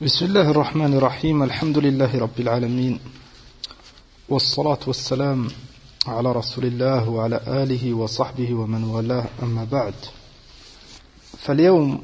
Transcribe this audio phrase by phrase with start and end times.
[0.00, 3.00] بسم الله الرحمن الرحيم الحمد لله رب العالمين
[4.28, 5.48] والصلاة والسلام
[6.06, 9.94] على رسول الله وعلى آله وصحبه ومن والاه أما بعد.
[11.38, 12.02] فاليوم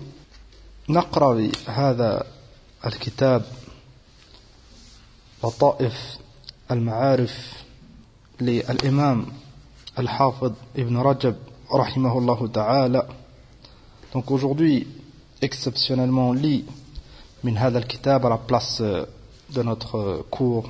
[0.88, 2.26] نقرأ هذا
[2.86, 3.44] الكتاب
[5.44, 6.16] لطائف
[6.70, 7.52] المعارف
[8.40, 9.26] للإمام
[9.98, 11.36] الحافظ ابن رجب
[11.74, 13.08] رحمه الله تعالى.
[14.14, 14.86] Donc aujourd'hui,
[15.42, 16.64] exceptionnellement, on lit
[17.43, 19.05] min hadha al-kitab à la place euh,
[19.55, 20.69] de notre euh, cours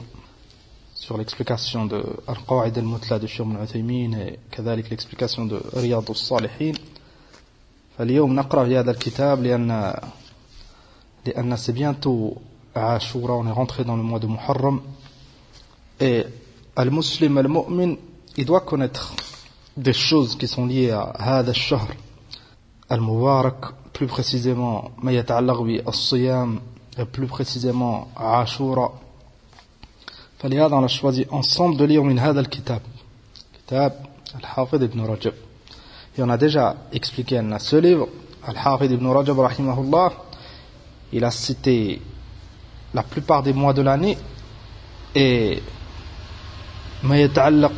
[0.93, 6.75] sur l'explication de Al-Qa'id al-Mutla de Shirm al-Uthaymin et كذلك l'explication de Riyad al-Salihin
[7.97, 9.93] فاليوم نقرأ في هذا الكتاب لأن
[11.25, 12.41] لأن c'est bientôt
[12.75, 14.81] Ashura on est rentré dans le mois de Muharram
[15.99, 16.25] et
[16.75, 17.95] al-Muslim al-Mu'min
[18.37, 19.13] il doit connaître
[19.75, 21.95] des choses qui sont liées à هذا الشهر
[22.91, 26.59] المبارك plus précisément ما يتعلق بالصيام
[26.97, 28.93] et plus précisément عاشوراء
[30.39, 32.81] فلهذا on a choisi ensemble de lire من هذا الكتاب
[33.53, 34.05] كتاب
[34.39, 35.33] الحافظ ابن رجب
[36.17, 38.07] et on a déjà expliqué dans ce livre
[38.49, 40.11] الحافظ ابن رجب رحمه الله
[41.13, 42.01] il a cité
[42.93, 44.17] la plupart des mois de l'année
[45.15, 45.59] et
[47.03, 47.73] ما يتعلق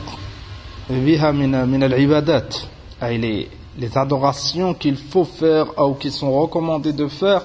[0.90, 2.56] بها من من العبادات
[3.04, 3.48] أي
[3.79, 7.45] les adorations qu'il faut faire ou qui sont recommandées de faire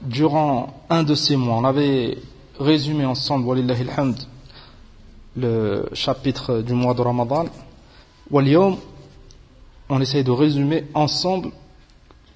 [0.00, 1.56] durant un de ces mois.
[1.56, 2.18] On avait
[2.58, 4.16] résumé ensemble, alhamd,
[5.36, 7.46] le chapitre du mois de Ramadan.
[8.30, 11.50] On essaye de résumer ensemble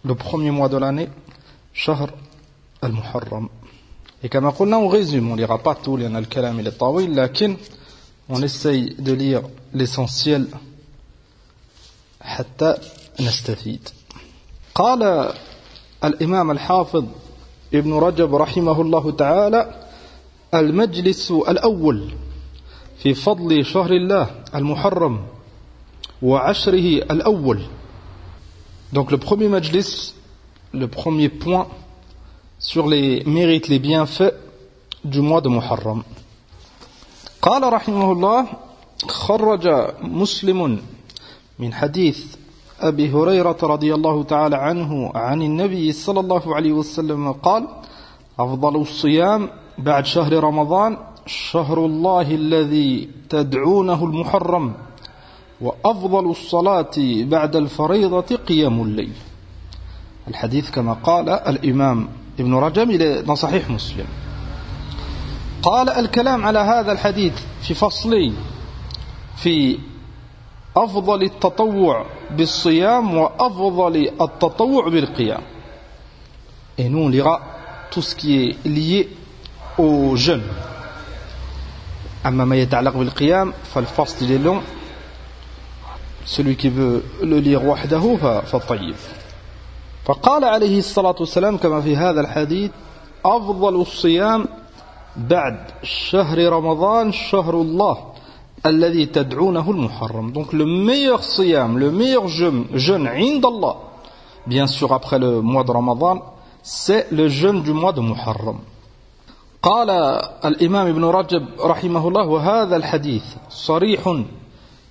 [0.05, 1.09] le premier mois de l'année,
[1.73, 2.09] Shahr
[2.81, 3.49] al-Muharram.
[4.23, 6.59] Et comme on résume, on ne lira pas tout, il y en a le kalam
[6.59, 7.57] et le tawil, lakin
[8.29, 10.49] on essaye de lire l'essentiel
[12.27, 12.75] حتى
[13.21, 13.89] نستفيد
[14.75, 15.33] قال
[16.05, 17.05] الإمام الحافظ
[17.75, 19.87] ابن رجب رحمه الله تعالى
[20.55, 22.11] المجلس الأول
[22.99, 25.27] في فضل شهر الله المحرم
[26.23, 27.61] وعشره الأول
[28.93, 30.15] Donc le premier majlis,
[30.73, 31.67] le premier point
[32.59, 34.33] sur les mérites, les bienfaits
[35.05, 36.03] du mois de Muharram.
[37.43, 38.47] قال رحمه الله
[39.09, 39.69] خرج
[40.03, 40.81] مسلم
[41.59, 42.37] من حديث
[42.81, 47.69] أبي هريرة رضي الله تعالى عنه عن النبي صلى الله عليه وسلم قال
[48.39, 50.97] أفضل الصيام بعد شهر رمضان
[51.27, 54.73] شهر الله الذي تدعونه المحرم
[55.61, 59.13] وأفضل الصلاة بعد الفريضة قيام الليل.
[60.29, 62.09] الحديث كما قال الإمام
[62.41, 64.07] ابن رجب صحيح مسلم.
[65.63, 68.37] قال الكلام على هذا الحديث في فصلين
[69.37, 69.79] في
[70.77, 75.41] أفضل التطوع بالصيام وأفضل التطوع بالقيام
[76.79, 77.41] Et nous on lira
[77.91, 79.09] tout ce qui est lié
[79.79, 80.43] au jeûne.
[82.27, 84.61] أما ما يتعلق بالقيام فالفصل il est long.
[86.27, 88.95] Celui qui veut le lire وحده فالطيب.
[90.05, 92.71] فقال عليه الصلاة والسلام كما في هذا الحديث
[93.25, 94.47] أفضل الصيام
[95.17, 98.16] بعد شهر رمضان شهر الله
[98.67, 100.33] الذي تدعونه المحرم.
[100.33, 103.77] Donc le meilleur siyam le meilleur jeûne jeûne Allah
[104.47, 106.23] bien sûr après le mois de Ramadan
[106.63, 108.59] c'est le jeûne du mois de Muharram.
[109.63, 109.91] قال
[110.45, 114.03] الإمام ابن رجب رحمه الله وهذا الحديث صريح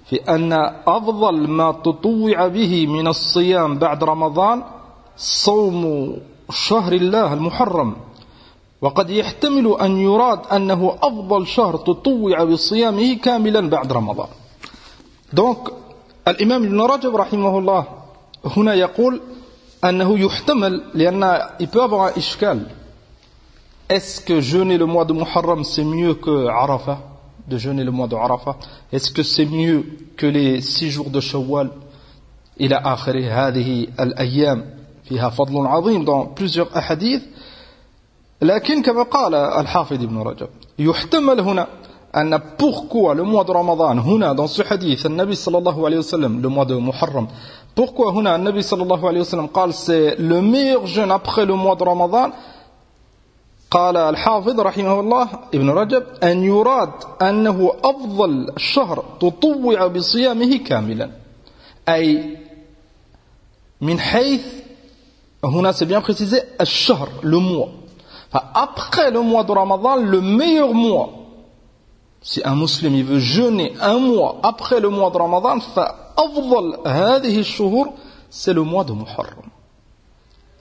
[0.06, 0.54] في أن
[0.88, 4.64] أفضل ما تطوع به من الصيام بعد رمضان
[5.18, 6.16] صوم
[6.50, 7.96] شهر الله المحرم.
[8.82, 14.28] وقد يحتمل أن يراد أنه أفضل شهر تطوع بصيامه كاملا بعد رمضان
[15.34, 15.72] donc
[16.28, 17.88] الإمام ابن رجب رحمه الله
[18.46, 19.22] هنا يقول
[19.84, 22.66] أنه يحتمل لأن un إشكال
[23.88, 27.00] est-ce que jeûner le mois de Muharram c'est mieux que Arafah
[27.48, 28.56] de jeûner le mois de Arafah
[28.92, 29.84] est-ce que c'est mieux
[30.18, 31.70] que les six jours de Shawwal
[32.62, 34.66] إلى آخره هذه الأيام
[35.04, 37.22] فيها فضل عظيم dans plusieurs ahadith
[38.42, 40.50] لكن كما قال الحافظ ابن رجب
[40.80, 41.68] يحتمل هنا
[42.16, 46.50] أن pourquoi le mois Ramadan هنا dans ce hadith النبي صلى الله عليه وسلم le
[46.50, 47.28] mois Muharram
[47.76, 51.78] pourquoi هنا النبي صلى الله عليه وسلم قال c'est le meilleur jeûne après le mois
[51.80, 52.32] Ramadan
[53.72, 56.92] قال الحافظ رحمه الله ابن رجب أن يراد
[57.22, 61.10] أنه أفضل شهر تطوع بصيامه كاملا.
[61.90, 62.38] أي
[63.82, 64.46] من حيث
[65.44, 67.85] هنا c'est bien précisé الشهر le mois.
[68.35, 71.11] après le mois de Ramadan, le meilleur mois,
[72.23, 75.59] si un musulman veut jeûner un mois après le mois de Ramadan,
[78.31, 79.51] c'est le mois de Muharram.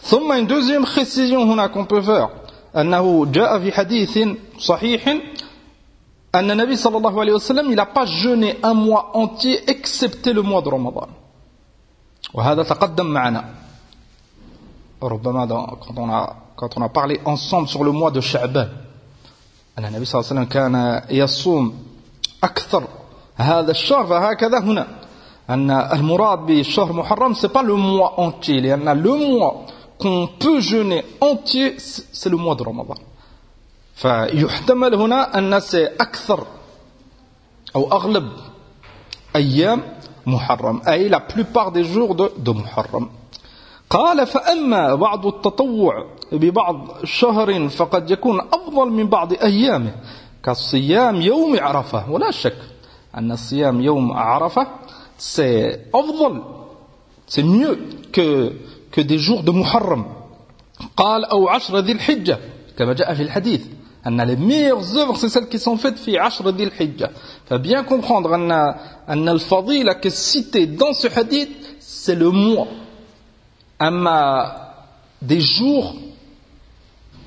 [0.02, 2.30] ثم une deuxième précision qu'on peut faire
[2.76, 4.20] أنه جاء في حديث
[4.58, 5.08] صحيح
[6.36, 10.42] أن النبي صلى الله عليه وسلم il n'a pas jeûné un mois entier excepté le
[10.42, 11.08] mois de Ramadan
[12.34, 13.46] وهذا تقدم معنا
[15.04, 15.48] ربما
[15.82, 18.68] quand on a quand on a parlé ensemble sur le mois de Sha'ban
[19.80, 21.74] أن النبي صلى الله عليه وسلم كان يصوم
[22.44, 22.84] أكثر
[23.36, 24.88] هذا الشهر فهكذا هنا
[25.50, 29.66] أن المراد بالشهر محرم c'est pas le mois entier لأن le mois
[29.98, 32.96] qu'on peut jeûner entier c'est le mois de Ramadan
[33.96, 36.44] فيحتمل هنا أن c'est أكثر
[37.76, 38.32] أو أغلب
[39.36, 39.82] أيام
[40.26, 43.10] محرم أي la plupart des jours de, de محرم
[43.95, 49.95] قال فأما بعض التطوع ببعض شهر فقد يكون أفضل من بعض أيامه
[50.45, 52.11] كالصيام يوم عرفة.
[52.11, 52.57] ولا شك
[53.17, 54.67] أن الصيام يوم عرفة
[55.19, 56.43] c'est أفضل
[57.29, 57.79] c'est mieux
[58.13, 58.53] que,
[58.93, 60.05] que des jours de محرم
[60.97, 62.39] قال أو عشر ذي الحجة
[62.79, 63.63] كما جاء في الحديث
[64.07, 67.11] أن les meilleures œuvres c'est celles qui sont faites في عشر ذي الحجة.
[67.47, 68.53] فبien comprendre أن,
[69.09, 72.67] أن الفضيلة est citée dans ce hadith c'est le mois.
[75.22, 75.96] des jours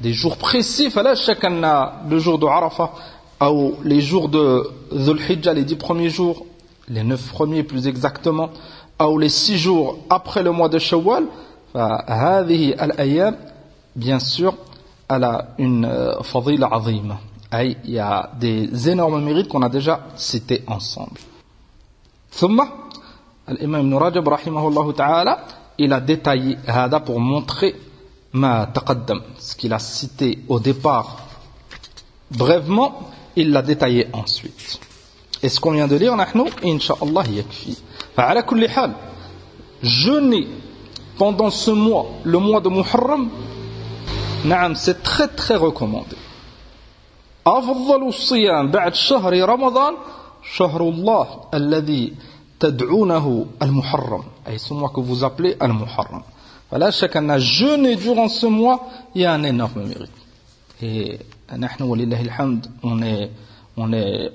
[0.01, 1.63] des jours précis فلا شك أن
[2.11, 2.91] le jour de Arafah
[3.51, 6.47] ou les jours de Dhul Hijjah les dix premiers jours
[6.89, 8.51] les neuf premiers plus exactement
[9.01, 11.25] ou les six jours après le mois de Shawwal
[11.75, 13.37] فهذه الأيام
[13.97, 14.55] bien sûr
[15.09, 15.87] elle a une
[16.23, 17.19] fadila azima
[17.61, 21.21] il y a des énormes mérites qu'on a déjà cités ensemble
[22.33, 22.63] ثم
[23.49, 25.37] الإمام ابن رجب رحمه الله تعالى
[25.79, 27.75] il a détaillé هذا pour montrer
[28.35, 31.17] ما تقدم ce qu'il a cité au départ
[32.31, 34.81] brièvement il l'a détaillé ensuite
[35.43, 37.77] et ce qu'on vient de lire نحن إن شاء الله يكفي
[38.17, 38.93] فعلى كل حال
[39.83, 40.47] jeûner
[41.19, 43.29] pendant ce mois le mois de Muharram
[44.45, 46.17] نعم c'est très très recommandé
[47.47, 49.95] أفضل الصيام بعد شهر رمضان
[50.57, 52.13] شهر الله الذي
[52.61, 56.23] تدعونه المحرم أي ce mois que vous appelez المحرم
[56.71, 58.81] فلا شك أن jeûner durant ce mois
[59.15, 60.11] il y a un énorme mérite
[60.83, 61.19] et
[61.57, 63.31] نحن ولله الحمد on est,
[63.77, 64.33] on est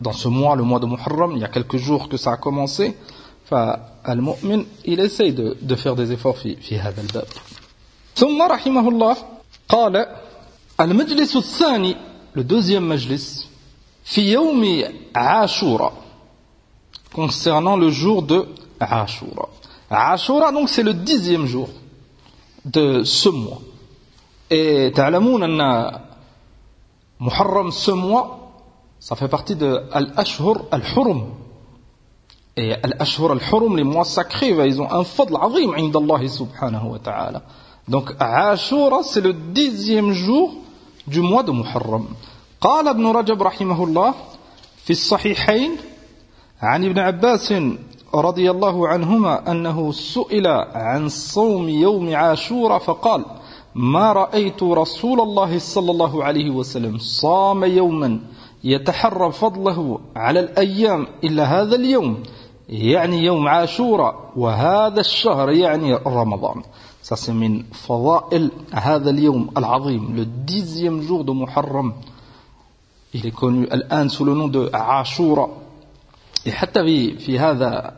[0.00, 2.36] dans ce mois le mois de Muharram il y a quelques jours que ça a
[2.36, 2.96] commencé
[3.50, 7.26] فالمؤمن il essaye de, de faire des efforts في, في هذا الباب
[8.16, 9.16] ثم رحمه الله
[9.68, 10.06] قال
[10.80, 11.96] المجلس الثاني
[12.36, 13.46] le deuxième majlis
[14.04, 14.84] في يوم
[15.16, 15.92] عاشوراء
[17.14, 18.46] concernant le jour de
[18.78, 19.48] Ashura.
[19.90, 21.68] Ashura, donc, c'est le dixième jour
[22.64, 23.60] de ce mois.
[24.50, 26.02] Et ta'lamoun anna
[27.18, 28.52] Muharram, ce mois,
[28.98, 31.24] ça fait partie de Al-Ashhur Al-Hurum.
[32.56, 36.98] Et Al-Ashhur Al-Hurum, les mois sacrés, ils ont un fadl azim عند Allah subhanahu wa
[36.98, 37.42] ta'ala.
[37.88, 40.54] Donc, Ashura, c'est le dixième jour
[41.06, 42.06] du mois de Muharram.
[42.60, 44.14] قال ابن رجب رحمه الله
[44.84, 45.70] في الصحيحين
[46.61, 47.53] عن ابن عباس
[48.15, 53.25] رضي الله عنهما أنه سئل عن صوم يوم عاشور فقال
[53.75, 58.19] ما رأيت رسول الله صلى الله عليه وسلم صام يوما
[58.63, 62.23] يتحرى فضله على الأيام إلا هذا اليوم
[62.69, 66.61] يعني يوم عاشور وهذا الشهر يعني رمضان.
[67.03, 71.93] Ça من فضائل هذا اليوم العظيم le dixième jour de Muharram.
[73.13, 74.71] Il est connu الآن sous le nom de
[76.51, 77.93] حتى في في هذا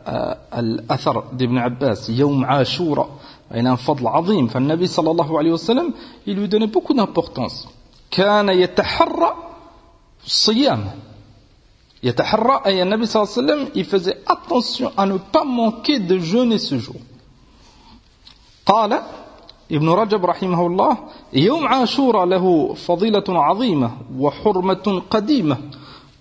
[0.58, 3.08] الأثر لابن عباس يوم عاشوراء
[3.50, 4.46] il a un فضل عظيم.
[4.46, 5.94] فالنبي صلى الله عليه وسلم
[6.26, 7.66] il lui donnait beaucoup d'importance.
[8.10, 9.34] كان يتحرى
[10.26, 10.90] الصيام
[12.02, 16.18] يتحرى أي النبي صلى الله عليه وسلم il faisait attention à ne pas manquer de
[16.18, 16.96] jeûner ce jour.
[18.66, 19.00] قال
[19.72, 20.96] ابن رجب رحمه الله
[21.32, 25.56] يوم عاشوراء له فضيلة عظيمة وحرمة قديمة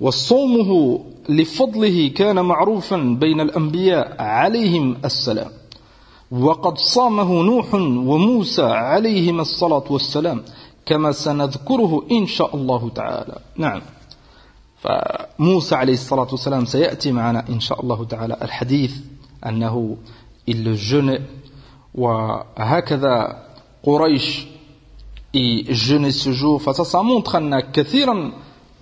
[0.01, 5.51] وصومه لفضله كان معروفا بين الأنبياء عليهم السلام
[6.31, 10.43] وقد صامه نوح وموسى عليهما الصلاة والسلام
[10.85, 13.81] كما سنذكره إن شاء الله تعالى نعم
[14.81, 18.95] فموسى عليه الصلاة والسلام سيأتي معنا إن شاء الله تعالى الحديث
[19.45, 19.97] أنه
[20.47, 21.21] le jeûnait
[21.95, 23.43] وهكذا
[23.83, 24.47] قريش
[25.33, 26.61] et jeûner ce jour.
[27.73, 28.31] كثيرا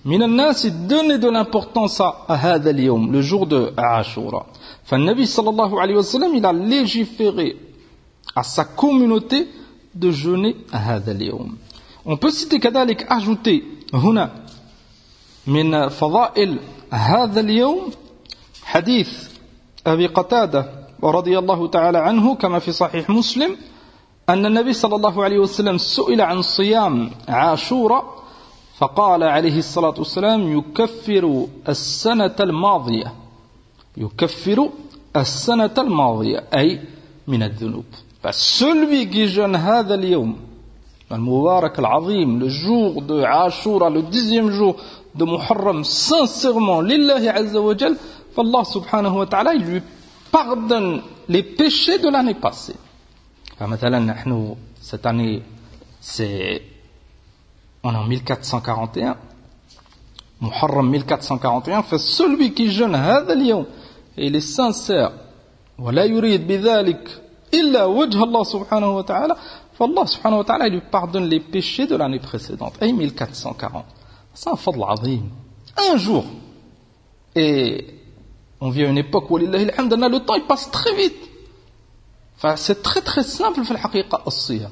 [0.05, 4.45] من الناس donner de l'importance à هذا اليوم le jour de Ashura.
[4.85, 7.57] فالنبي صلى الله عليه وسلم il a légiféré
[8.35, 9.47] à sa communauté
[9.95, 11.57] de jeûner هذا اليوم.
[12.05, 14.31] On peut citer كذلك ajouter هنا
[15.47, 16.59] من فضائل
[16.91, 17.91] هذا اليوم
[18.63, 19.29] حديث
[19.88, 20.69] أبي قتادة
[21.03, 23.57] رضي الله تعالى عنه كما في صحيح مسلم
[24.29, 28.25] أن النبي صلى الله عليه وسلم سئل عن صيام عاشوراء
[28.77, 33.13] فقال عليه الصلاة والسلام يكفر السنة الماضية.
[33.98, 34.70] يكفر
[35.15, 36.82] السنة الماضية أي
[37.27, 37.86] من الذنوب.
[39.08, 40.36] qui jeûne هذا اليوم
[41.12, 44.75] المبارك العظيم le jour de Ashura le dixième jour
[45.15, 45.24] de
[46.82, 47.98] لله عز وجل
[48.36, 49.82] فالله سبحانه وتعالى il lui
[50.32, 52.10] pardonne les péchés de
[53.60, 54.55] فمثلا نحن
[55.05, 55.41] année
[56.01, 56.75] c'est
[57.85, 59.16] on est en 1441
[60.40, 63.66] Muharram 1441 fait celui qui jeûne هذا اليوم
[64.16, 65.12] et il est sincère
[65.78, 67.23] ولا يريد بذلك
[67.54, 69.37] إلا وجه الله سبحانه وتعالى
[69.78, 73.85] فالله سبحانه وتعالى lui pardonne les péchés de l'année précédente أي 1440
[74.35, 75.30] c'est un fadl عظيم
[75.92, 76.25] un jour
[77.35, 77.87] et
[78.61, 81.23] on vit à une époque où le temps il passe très vite
[82.37, 84.70] enfin, c'est très très simple في الحقيقة الصيام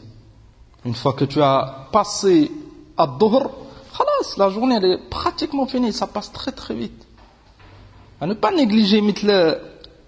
[0.87, 2.51] une fois que tu as passé
[2.97, 3.51] à Dhuhr
[3.93, 7.07] خلاص la journée elle est pratiquement finie ça passe très très vite
[8.21, 9.57] à ne pas négliger مثل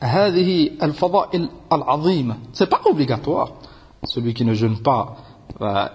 [0.03, 3.53] هذه الفضائل العظيمة c'est pas obligatoire
[4.05, 5.17] celui qui ne jeûne pas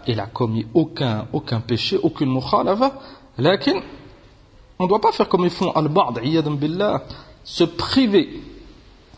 [0.07, 2.91] il a commis aucun aucun péché aucune mukhalafa
[3.37, 3.81] لكن
[4.79, 6.19] on ne doit pas faire comme ils font al-ba'd
[6.59, 7.03] billah
[7.43, 8.41] se priver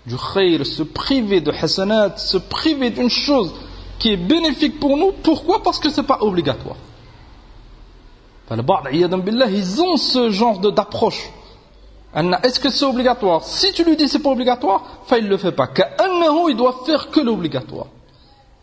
[0.05, 3.53] du khayr se priver de hasanat se priver d'une chose
[3.99, 6.90] qui est bénéfique pour nous pourquoi parce que c'est pas obligatoire al-ba'd billah
[8.50, 11.30] ils ont ce genre d'approche.
[12.14, 13.42] Est-ce que c'est obligatoire?
[13.44, 14.82] Si tu lui dis c'est pas obligatoire,
[15.16, 15.68] il ne le fait pas.
[16.48, 17.86] il doit faire que l'obligatoire.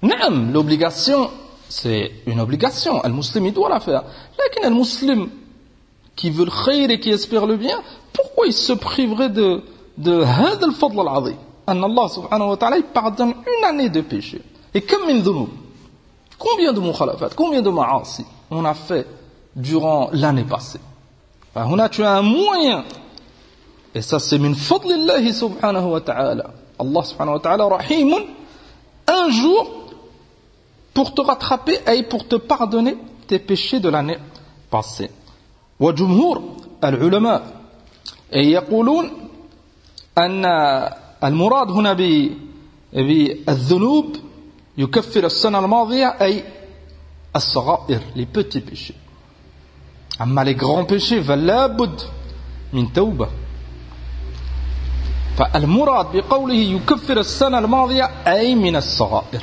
[0.02, 1.30] Naam, l'obligation,
[1.68, 3.02] c'est une obligation.
[3.04, 4.04] Le musulman, il doit la faire.
[4.38, 5.28] Mais le musulman
[6.16, 7.80] qui veut le khayr et qui espère le bien,
[8.14, 9.64] pourquoi il se priverait de,
[9.98, 14.42] de al fadl al Allah subhanahu wa ta'ala, il pardonne une année de péché.
[14.74, 15.24] Et comme une
[16.38, 18.26] Combien de mukhalafat, combien de ma'asi?
[18.50, 19.06] On a fait
[19.57, 20.81] durant l'année passée
[21.55, 22.85] On a tu as un moyen
[23.95, 26.51] et ça, c'est min fadlillahi subhanahu wa ta'ala.
[26.79, 28.23] Allah subhanahu wa ta'ala, rahimun,
[29.07, 29.71] un jour,
[30.93, 32.97] pour te rattraper et pour te pardonner
[33.29, 34.19] tes péchés de l'année
[34.71, 35.11] passée.
[35.81, 36.43] وجمهور
[36.85, 37.43] العلماء
[38.33, 39.11] يقولون
[40.19, 40.45] أن
[41.25, 41.93] المراد هنا
[42.93, 44.17] بالذنوب
[44.79, 46.45] يكفر السنة الماضية أي
[47.37, 48.95] الصغائر les petits péchés
[50.22, 52.02] أما les grands péchés فلا بد
[52.74, 53.28] من توبة
[55.38, 59.42] فالمراد بقوله يكفر السنة الماضية أي من الصغائر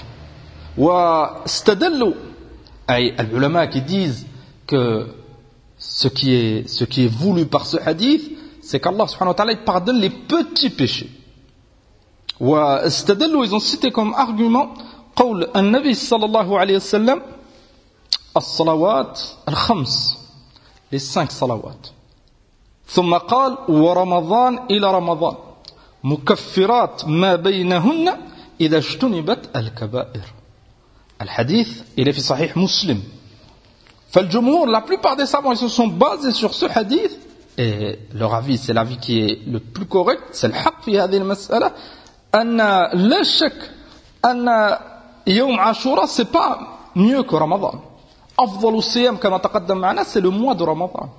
[0.79, 2.15] واستدلوا
[2.91, 4.27] أي العلماء qui disent
[4.67, 5.07] que
[5.79, 8.31] ce qui est, ce qui est voulu par ce hadith
[8.63, 11.11] c'est qu'Allah subhanahu wa ta'ala pardonne les petits péchés
[12.41, 14.75] واستدلوا ils ont cité comme argument
[15.17, 17.23] قول النبي صلى الله عليه وسلم
[18.37, 20.26] الصلوات الخمس
[20.93, 21.87] les cinq صلوات
[22.89, 25.35] ثم قال ورمضان إلى رمضان
[26.05, 28.17] مكفرات ما بينهن
[28.61, 30.25] إذا اجتنبت الكبائر
[31.23, 33.03] الحديث il est في صحيح مسلم
[34.11, 37.19] فالجمهور la plupart des savants ils se sont basés sur ce hadith
[37.59, 41.73] et leur avis c'est l'avis qui est le plus correct c'est الحق في هذه المسألة
[42.35, 42.57] أن
[42.93, 43.71] لا شك
[44.25, 44.77] أن
[45.27, 46.59] يوم عاشوراء c'est pas
[46.95, 47.75] mieux que Ramadan
[50.05, 51.11] c'est le mois de Ramadan.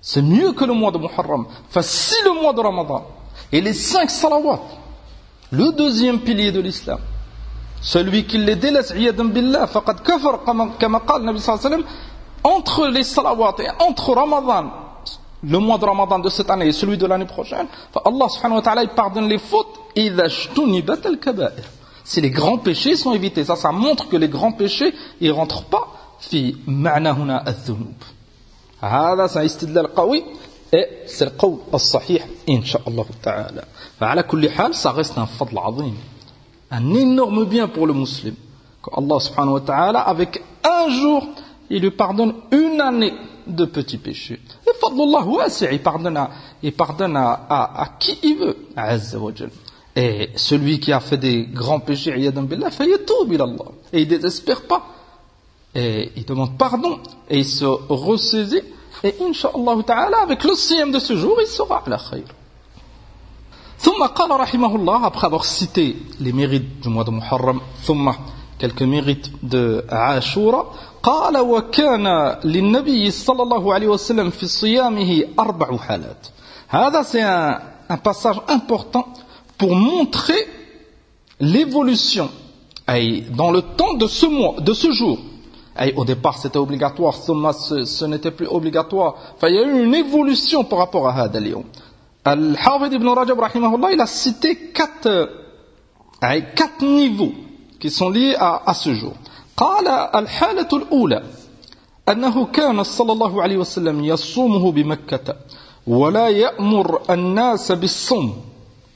[0.00, 1.46] C'est mieux que le mois de Muharram.
[1.68, 3.04] Enfin, si le mois de Ramadan
[3.52, 4.60] et les cinq salawats,
[5.50, 6.98] le deuxième pilier de l'islam,
[7.82, 11.84] celui qui les délaisse, billah, faqad kafar, kama Nabi sallallahu
[12.42, 14.70] entre les salawats et entre Ramadan,
[15.42, 17.66] le mois de Ramadan de cette année et celui de l'année prochaine,
[18.04, 21.64] Allah subhanahu wa ta'ala, pardonne les fautes, et al kaba'ir.
[22.04, 25.64] Si les grands péchés sont évités, ça, ça montre que les grands péchés, ils rentrent
[25.64, 25.88] pas
[26.20, 27.94] في معنى هنا الذنوب
[28.80, 30.24] هذا سيستدلال قوي
[31.06, 33.64] c'est le qawl al-sahih, incha'Allah ta'ala.
[34.00, 35.94] على كل حال, ça fadl azim.
[36.70, 38.36] Un énorme bien pour le musulman.
[38.96, 41.26] Allah subhanahu wa ta'ala, avec un jour,
[41.68, 43.12] il lui pardonne une année
[43.46, 44.40] de petits péchés.
[44.66, 46.30] Et fadlullah wasi', il pardonne à,
[46.62, 48.56] il pardonne à, à, à qui il veut.
[48.76, 49.50] Azza wa jal.
[49.96, 53.72] Et celui qui a fait des grands péchés, billah, fayatoub ilallah.
[53.92, 54.82] Et il désespère pas.
[55.73, 56.99] Et il demande pardon.
[57.29, 58.63] Et il se ressaisit
[59.03, 62.23] Et Inch'Allah Ta'ala, avec le sixième de ce jour, il sera à la khayr.
[63.79, 68.09] ثم قال رحمه الله après avoir cité les mérites du mois de Muharram ثم
[68.57, 70.65] quelques mérites de Ashura
[71.03, 76.27] قال وكان للنبي صلى الله عليه وسلم في صيامه أربع حالات
[76.69, 79.07] هذا c'est un, un passage important
[79.57, 80.47] pour montrer
[81.39, 82.29] l'évolution
[82.87, 85.17] dans le temps de ce mois, de ce jour.
[85.96, 89.14] Au départ, c'était obligatoire, ce, ce n'était plus obligatoire.
[89.36, 91.40] Enfin, il y a eu une évolution par rapport à Hada
[92.24, 95.30] Al-Hafid ibn Rajab, rahimahullah, il a cité quatre,
[96.20, 97.32] quatre niveaux
[97.78, 99.14] qui sont liés à, à ce jour.
[99.56, 101.22] قال الحالة الأولى
[102.08, 105.36] أنه كان صلى الله عليه وسلم يصومه بمكة
[105.86, 108.40] ولا يأمر الناس بالصوم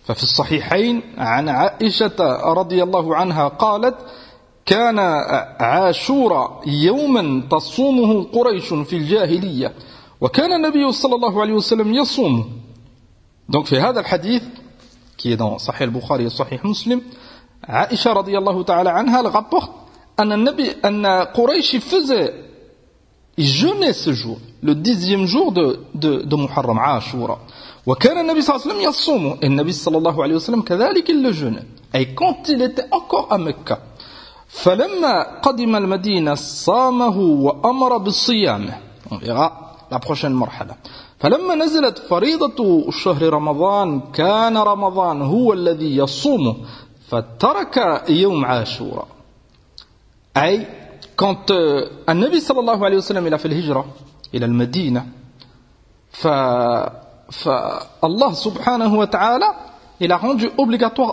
[0.04, 2.16] ففي الصحيحين عن عائشة
[2.52, 3.94] رضي الله عنها قالت
[4.66, 4.98] كان
[5.60, 9.74] عاشورا يوما تصومه قريش في الجاهلية
[10.20, 12.60] وكان النبي صلى الله عليه وسلم يصوم.
[13.48, 14.42] دونك في هذا الحديث
[15.18, 17.02] كي صحيح البخاري وصحيح مسلم
[17.64, 19.70] عائشة رضي الله تعالى عنها لغبخت
[20.20, 22.30] أن النبي أن قريش فز
[23.38, 27.40] جوني سجو لو ديزيام جور دو, دو, دو محرم عاشورا.
[27.86, 31.62] وكان النبي صلى الله عليه وسلم يصوم النبي صلى الله عليه وسلم كذلك اللجنة
[31.94, 33.78] أي كونت إلي أنكور أ مكة
[34.54, 38.70] فلما قدم المدينة صامه وأمر بالصيام.
[39.98, 40.74] prochaine مرحلة.
[41.18, 46.56] فلما نزلت فريضة شهر رمضان كان رمضان هو الذي يصومه
[47.08, 49.08] فترك يوم عاشوراء.
[50.36, 50.66] أي
[52.08, 53.84] un Nabi sallallahu alayhi wa sallam il a fait l'hijra
[54.34, 55.06] إلى المدينة
[56.10, 56.26] ف
[57.30, 59.54] فالله سبحانه وتعالى
[60.02, 60.50] il a rendu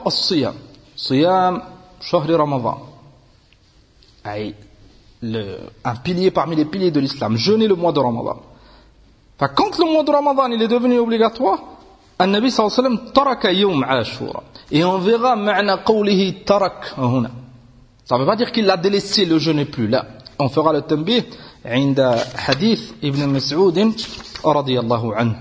[0.07, 0.53] الصيام.
[0.95, 1.61] صيام
[2.01, 2.90] شهر رمضان.
[5.22, 8.40] le, un pilier parmi les piliers de l'islam jeûner le mois de Ramadan
[9.36, 11.60] enfin, quand le mois de Ramadan il est devenu obligatoire
[12.20, 14.42] النبي صلى الله عليه وسلم ترك يوم عاشوراء
[14.72, 17.30] et on verra معنى قوله ترك هنا
[18.08, 20.06] Ça ne veut pas dire qu'il l'a délaissé, le jeûne n'est plus là.
[20.38, 21.24] On fera le tambih
[21.66, 22.00] عند
[22.36, 23.94] حديث ابن مسعود
[24.44, 25.36] رضي الله عنه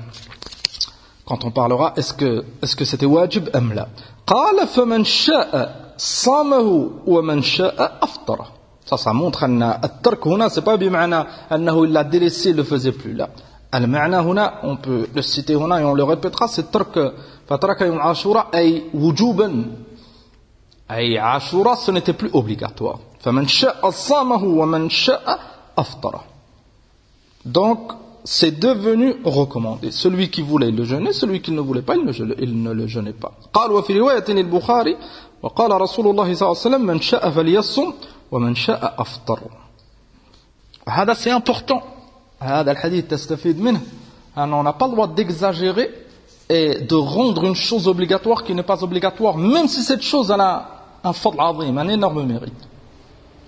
[1.25, 3.87] quand on parlera est-ce que est-ce que c'était wajib am la
[4.27, 8.47] قال فمن شاء صامه ومن شاء أفطره
[8.89, 12.91] ça ça montre أن الترك هنا c'est pas بمعنى أنه il l'a délaissé le faisait
[12.91, 13.29] plus là
[13.73, 17.13] المعنى هنا on peut le citer هنا et on le répétera c'est ترك
[17.47, 19.65] فترك يوم عاشوراء أي وجوبا
[20.91, 25.39] أي عاشوراء ce n'était plus obligatoire فمن شاء صامه ومن شاء
[25.77, 26.23] أفطره
[27.45, 27.79] donc
[28.23, 32.33] c'est devenu recommandé celui qui voulait le jeûner celui qui ne voulait pas il ne,
[32.39, 34.97] il ne le jeûnait pas قال وفي رواية البخاري
[35.43, 37.93] وقال رسول الله صلى الله عليه وسلم من شاء فليصم
[38.31, 39.39] ومن شاء أفطر
[40.89, 41.81] هذا c'est important
[42.39, 43.81] هذا الحديث تستفيد منه
[44.37, 45.89] on n'a pas le droit d'exagérer
[46.49, 50.41] et de rendre une chose obligatoire qui n'est pas obligatoire même si cette chose elle
[50.41, 50.69] a
[51.03, 52.67] un fadl azim, un énorme mérite.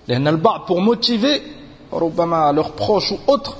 [0.08, 1.42] لأن البعض pour motiver
[1.92, 3.56] ربما leurs proches ou autres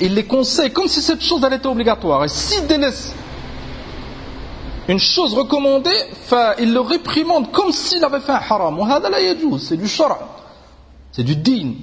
[0.00, 3.14] ils les conseillent comme si cette chose elle était obligatoire et s'ils délaissent
[4.88, 5.98] une chose recommandée
[6.58, 10.18] ils le réprimandent comme s'il avait fait un haram وهذا لا يجوز c'est du shara
[11.11, 11.73] c'est du din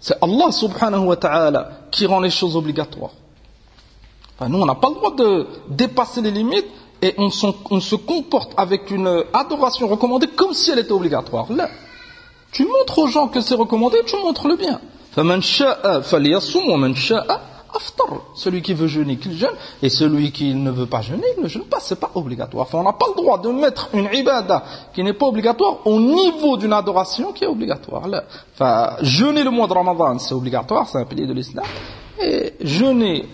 [0.00, 3.12] c'est Allah subhanahu wa ta'ala qui rend les choses obligatoires
[4.38, 6.66] enfin, nous on n'a pas le droit de dépasser les limites
[7.02, 7.30] et on,
[7.70, 11.46] on, se comporte avec une adoration recommandée comme si elle était obligatoire.
[11.52, 11.68] Là,
[12.50, 14.80] tu montres aux gens que c'est recommandé, tu montres le bien.
[18.34, 21.48] Celui qui veut jeûner, qu'il jeûne, et celui qui ne veut pas jeûner, il ne
[21.48, 22.66] jeûne pas, c'est pas obligatoire.
[22.66, 24.62] Enfin, on n'a pas le droit de mettre une ibada
[24.94, 28.04] qui n'est pas obligatoire au niveau d'une adoration qui est obligatoire.
[28.54, 31.66] Enfin, jeûner le mois de Ramadan, c'est obligatoire, c'est un pilier de l'islam.
[32.22, 33.26] Et jeûner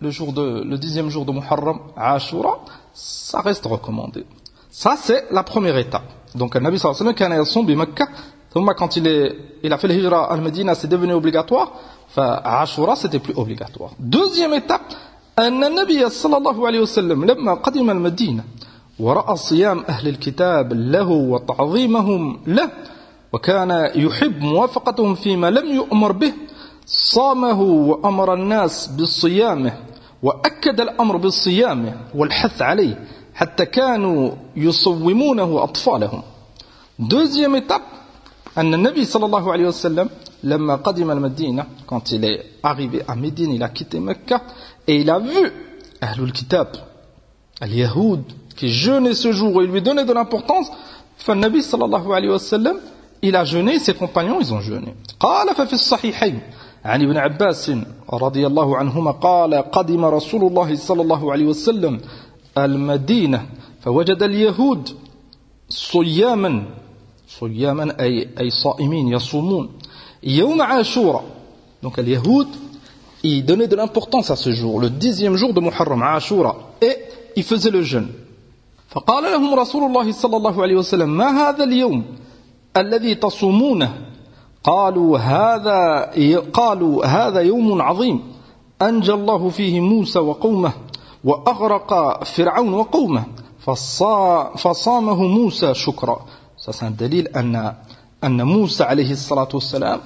[0.00, 2.60] le jour de, le dixième jour de Muharram, Ashura,
[2.92, 4.24] ça reste recommandé.
[4.70, 6.04] Ça, c'est la première étape.
[6.34, 6.80] Donc, le Nabi
[8.76, 11.72] quand il, est, il a fait le hijra al-Medina, c'est devenu obligatoire.
[12.16, 13.92] Ashura, c'était plus obligatoire.
[13.98, 14.92] Deuxième étape,
[15.38, 18.44] أن النبي صلى الله عليه وسلم لما قدم المدينة
[19.00, 22.70] ورأى صيام أهل الكتاب له وتعظيمهم له
[23.32, 26.32] وكان يحب موافقتهم فيما لم يؤمر به
[26.86, 29.72] صامه وأمر الناس بصيامه
[30.22, 36.22] وأكد الأمر بالصيام والحث عليه حتى كانوا يصومونه أطفالهم
[37.00, 37.88] Deuxième étape,
[38.58, 40.08] أن النبي صلى الله عليه وسلم
[40.44, 44.42] لما قدم المدينة quand il est arrivé à Médine, il a quitté Mecca
[44.86, 45.52] et il a vu
[46.02, 46.68] أهل الكتاب
[47.62, 48.22] اليهود
[48.56, 50.70] qui jeûnaient ce jour et lui donnaient de l'importance.
[51.18, 52.76] فالنبي صلى الله عليه وسلم
[53.22, 54.94] il a jeûné ses compagnons ils ont jeûné.
[55.20, 56.40] قال ففي الصحيحين
[56.84, 57.72] عن ابن عباس
[58.12, 62.00] رضي الله عنهما قال قدم رسول الله صلى الله عليه وسلم
[62.58, 63.46] المدينة
[63.80, 64.88] فوجد اليهود
[65.68, 66.64] صياما
[67.28, 69.68] صياما أي, أي صائمين يصومون.
[70.24, 71.24] يوم عاشوراء.
[71.82, 72.48] Donc اليهود
[73.24, 76.56] ils donnaient de l'importance à ce jour le dixième jour de Muharram عاشوراء.
[76.80, 76.96] Et
[77.36, 78.08] ils faisaient le jeûne.
[78.88, 82.04] فقال لهم رسول الله صلى الله عليه وسلم ما هذا اليوم
[82.76, 83.92] الذي تصومونه?
[84.64, 86.10] قالوا هذا
[86.52, 88.20] قالوا هذا يوم عظيم.
[88.82, 90.72] أنجى الله فيه موسى وقومه
[91.24, 93.24] وأغرق فرعون وقومه
[94.56, 96.18] فصامه موسى شكرا.
[96.56, 96.94] Ça c'est un
[97.36, 97.74] أن
[98.24, 100.00] أن موسى عليه الصلاة والسلام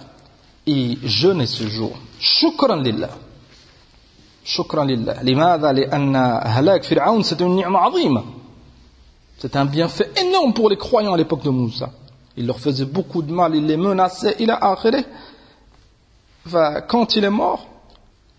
[0.68, 3.10] il jeûnait ce jour شكرا لله
[4.44, 8.24] شكرا لله لماذا لأن هلاك فرعون c'est une نعمة عظيمة
[9.38, 11.90] c'est un bienfait énorme pour les croyants à l'époque de Moussa
[12.36, 15.04] il leur faisait beaucoup de mal il les menaçait il a akhiré
[16.88, 17.66] quand il est mort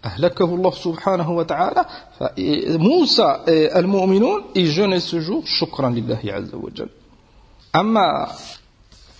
[0.05, 1.85] أهلكه الله سبحانه وتعالى
[2.19, 3.39] فموسى
[3.75, 6.89] المؤمنون jeûnaient ce jour شكرا لله عز وجل
[7.75, 8.27] أما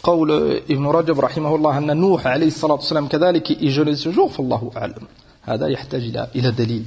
[0.10, 0.30] قول
[0.74, 5.04] ابن رجب رحمه الله أن نوح عليه الصلاة والسلام كذلك يجري السجور فالله أعلم.
[5.42, 6.86] هذا يحتاج إلى إلى دليل.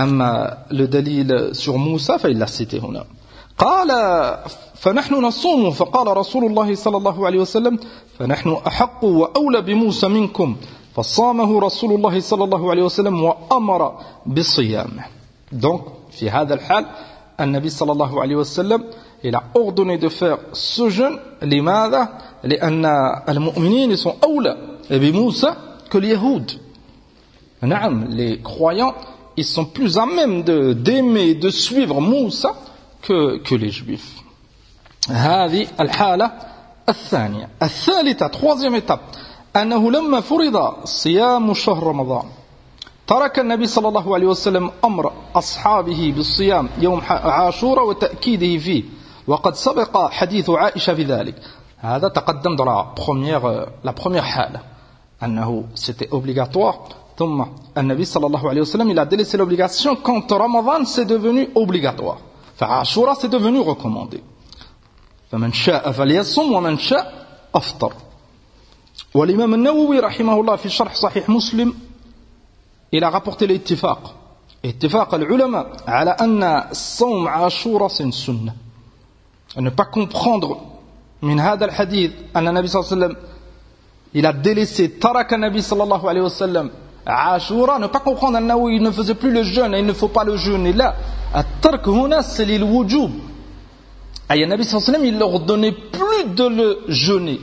[0.00, 3.04] أما الدليل سور موسى فإلا السيتي هنا.
[3.58, 3.90] قال
[4.74, 5.70] فنحن نصوم.
[5.70, 7.78] فقال رسول الله صلى الله عليه وسلم
[8.18, 10.56] فنحن أحق وأولى بموسى منكم.
[10.96, 13.80] فصامه رسول الله صلى الله عليه وسلم وأمر
[14.26, 15.04] بصيامه
[15.52, 16.86] donc في هذا الحال
[17.40, 18.84] النبي صلى الله عليه وسلم
[19.24, 21.18] il a ordonné de faire ce jeûne.
[21.42, 22.08] لماذا
[22.44, 22.84] لأن
[23.28, 24.56] المؤمنين sont أولى
[24.90, 25.54] بموسى
[25.90, 26.52] que les يهود
[27.62, 28.94] نعم les croyants
[29.36, 32.54] ils sont plus à même d'aimer de, de suivre Moussa
[33.02, 34.22] que, que les juifs.
[35.10, 36.30] هذه الحالة
[36.88, 37.48] الثانية.
[37.62, 39.16] الثالثة troisième étape.
[39.56, 42.24] أنه لما فرض صيام شهر رمضان
[43.06, 48.82] ترك النبي صلى الله عليه وسلم أمر أصحابه بالصيام يوم عاشوراء وتأكيده فيه.
[49.26, 51.34] وقد سبق حديث عائشة في ذلك.
[51.78, 54.60] هذا تقدم دو لا بروميير لا بروميير حالة.
[55.22, 57.44] أنه سيتي أوبليغاتوار ثم
[57.78, 62.18] النبي صلى الله عليه وسلم إلى ديليس لوبليغاسيون كونت رمضان سي دوفوني أوبليغاتوار
[62.56, 64.22] فعاشورا سي دوفوني ريكوموندي
[65.32, 67.92] فمن شاء فليصم ومن شاء أفطر.
[69.14, 71.74] والإمام النووي رحمه الله في شرح صحيح مسلم
[72.94, 74.14] إلى رابورتي الاتفاق
[74.64, 78.65] اتفاق العلماء على أن الصوم عاشورا سنة.
[79.56, 80.58] à ne pas comprendre
[81.22, 82.68] min hadal hadith anna nabi
[84.14, 86.70] il a délaissé taraka nabi sallallahu alayhi wa sallam
[87.08, 90.24] Ashura ne pas comprendre anna il ne faisait plus le jeûne il ne faut pas
[90.24, 90.96] le jeûner là.
[91.32, 93.10] At-tark huna c'est lil wujub.
[94.34, 97.40] Et nabi sallallahu alayhi wa sallam il leur donnait plus de le jeûner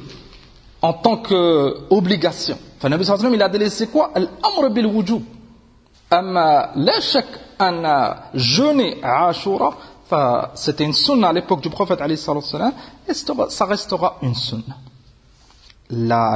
[0.82, 4.12] en tant qu'obligation enfin nabi sallallahu alayhi wa sallam il a délaissé quoi?
[4.14, 5.22] Al-amr bil wujub.
[6.12, 7.26] Amma la shak
[7.58, 9.72] anna jeûner Ashura
[10.56, 14.76] c'était une sunna à l'époque du prophète et ça restera une sunna.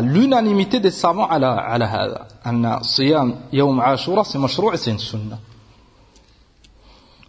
[0.01, 5.39] L'unanimité des savants على على هذا أن صيام يوم عاشوراء c'est مشروع c'est une sunna.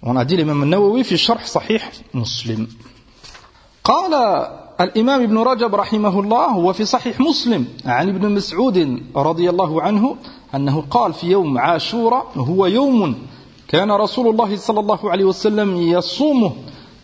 [0.02, 2.68] On a dit l'imam النووي في شرح صحيح مسلم
[3.84, 4.14] قال
[4.80, 10.16] الإمام ابن رجب رحمه الله هو في صحيح مسلم عن ابن مسعود رضي الله عنه
[10.54, 13.26] أنه قال في يوم عاشوراء هو يوم
[13.68, 16.52] كان رسول الله صلى الله عليه وسلم يصومه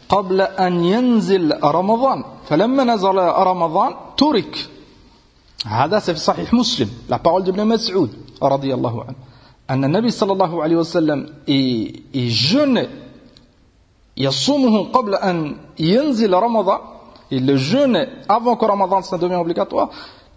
[0.08, 2.24] قبل أن ينزل رمضان.
[2.48, 4.68] فلما نزل رمضان ترك.
[5.66, 6.88] هذا في صحيح مسلم.
[7.08, 8.08] لا parole d'Ibn Mas'ud
[8.42, 9.16] رضي الله عنه
[9.70, 11.26] أن النبي صلى الله عليه وسلم
[12.16, 12.88] jeûne
[14.16, 16.80] يصومه قبل أن ينزل رمضان.
[17.30, 19.88] Il le jeûne avant que Ramadan ça devienne obligatoire.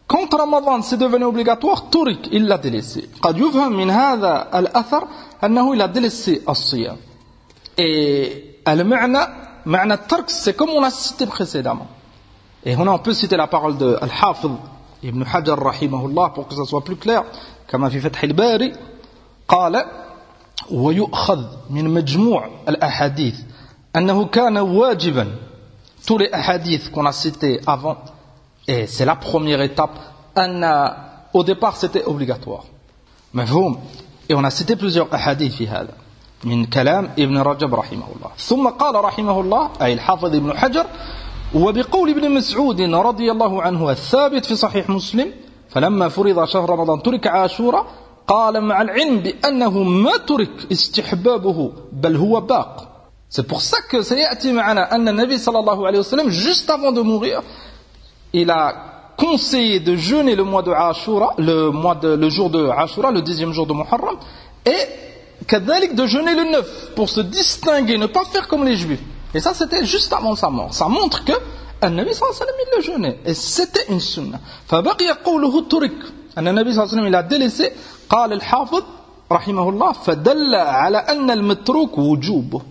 [0.08, 3.10] Quand Ramadan c'est devenu obligatoire, Tourik, il l'a délaissé.
[3.22, 5.04] قد يفهم من هذا الأثر
[5.43, 6.98] أنه il a délaissé الصيام.
[7.78, 9.20] Et le معنى,
[9.65, 11.88] معنى الترك, c'est comme on a cité précédemment.
[12.65, 14.52] Et on peut citer la parole de Al-Hafiz
[15.04, 17.24] Ibn Hajar rahimahullah pour que ça soit plus clair.
[17.67, 18.74] كما في فتح الباري
[19.48, 19.86] قال
[20.72, 23.36] ويؤخذ من مجموع الأحاديث
[23.96, 25.28] أنه كان واجبا
[26.06, 27.98] tous les hadiths qu'on a cités avant
[28.69, 29.99] Et c'est la première étape.
[31.33, 32.65] Au départ, c'était obligatoire.
[33.35, 33.79] مفهوم
[34.29, 35.95] Et on a cité plusieurs أحاديث في هذا
[36.45, 40.87] من كلام ابن رجب رحمه الله ثم قال رحمه الله أي الحافظ ابن حجر
[41.55, 45.33] وبقول ابن مسعود رضي الله عنه الثابت في صحيح مسلم
[45.69, 47.87] فلما فرض شهر رمضان ترك عاشورا
[48.27, 52.88] قال مع العلم بأنه ما ترك استحبابه بل هو باق
[53.35, 57.01] C'est pour ça que سيأتي معنا أن النبي صلى الله عليه وسلم juste avant de
[57.01, 57.43] mourir
[58.33, 58.75] il a
[59.17, 63.23] conseillé de jeûner le mois de Ashura, le, mois de, le jour de Ashura, le
[63.23, 64.17] dixième jour de Muharram,
[64.67, 69.03] et kadalik de jeûner le neuf, pour se distinguer, ne pas faire comme les juifs.
[69.35, 70.75] Et ça, c'était juste avant sa mort.
[70.75, 71.33] Ça montre que
[71.85, 73.19] النبي صلى الله عليه وسلم il le jeûnait.
[73.27, 74.38] Et c'était une sunna.
[74.67, 75.93] فبقي قوله ترك
[76.38, 77.73] أن النبي صلى الله عليه وسلم il a délaissé
[78.09, 78.83] قال الحافظ
[79.33, 82.62] رحمه الله فدل على أن المتروك وجوبه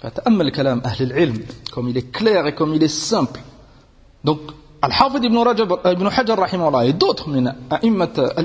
[0.00, 3.40] فتأمل كلام أهل العلم comme il est clair et comme il est simple
[4.23, 4.39] Donc,
[4.81, 7.29] Al-Hafid ibn, ibn Hajar rahimahullah et d'autres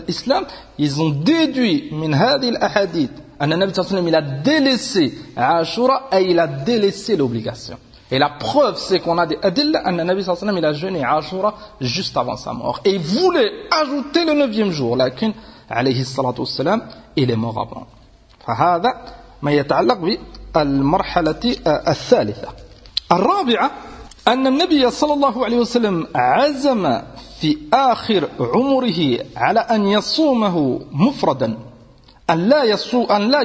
[0.09, 0.45] l'islam,
[0.79, 3.73] ils ont déduit min hadi al-ahadith Anna Nabi
[4.07, 7.77] il a délaissé Ashura et il a délaissé l'obligation.
[8.11, 10.25] Et la preuve, c'est qu'on a des adilla, Anna Nabi
[10.57, 12.81] il a jeûné Ashura juste avant sa mort.
[12.85, 14.97] Et il voulait ajouter le neuvième jour.
[14.97, 15.33] Lakin,
[15.69, 16.83] alayhi salatu wassalam,
[17.17, 17.87] il est mort avant.
[18.47, 18.95] فهذا
[19.43, 20.19] ما يتعلق
[20.55, 22.49] بالمرحلة الثالثة
[23.13, 23.71] الرابعة
[24.28, 27.02] أن النبي صلى الله عليه وسلم عزم
[27.40, 31.58] في آخر عمره على أن يصومه مفردا
[32.30, 33.42] أن لا يصوم أن لا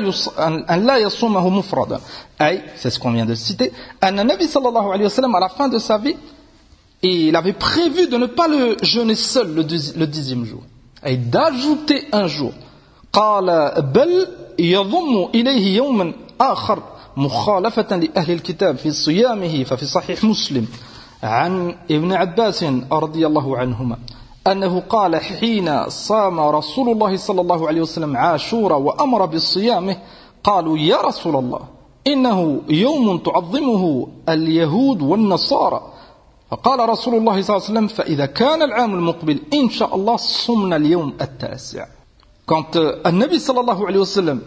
[0.74, 2.00] أن لا يصومه مفردا
[2.40, 5.48] أي c'est ce qu'on vient de citer أن النبي صلى الله عليه وسلم à la
[5.48, 6.16] fin de sa vie
[7.02, 10.62] il avait prévu de ne pas le jeûner seul le, le dixième jour
[11.04, 12.52] et d'ajouter un jour
[13.12, 14.26] قال بل
[14.58, 16.82] يضم إليه يوما آخر
[17.19, 20.67] مخالفة لأهل الكتاب في صيامه ففي صحيح مسلم
[21.23, 23.97] عن ابن عباس رضي الله عنهما
[24.47, 29.97] أنه قال حين صام رسول الله صلى الله عليه وسلم عاشورا وأمر بالصيامه
[30.43, 31.59] قالوا يا رسول الله
[32.07, 35.81] إنه يوم تعظمه اليهود والنصارى.
[36.51, 40.75] فقال رسول الله صلى الله عليه وسلم فإذا كان العام المقبل إن شاء الله صمنا
[40.75, 41.85] اليوم التاسع.
[42.45, 44.39] Quand euh, Nabi sallallahu alayhi wa sallam,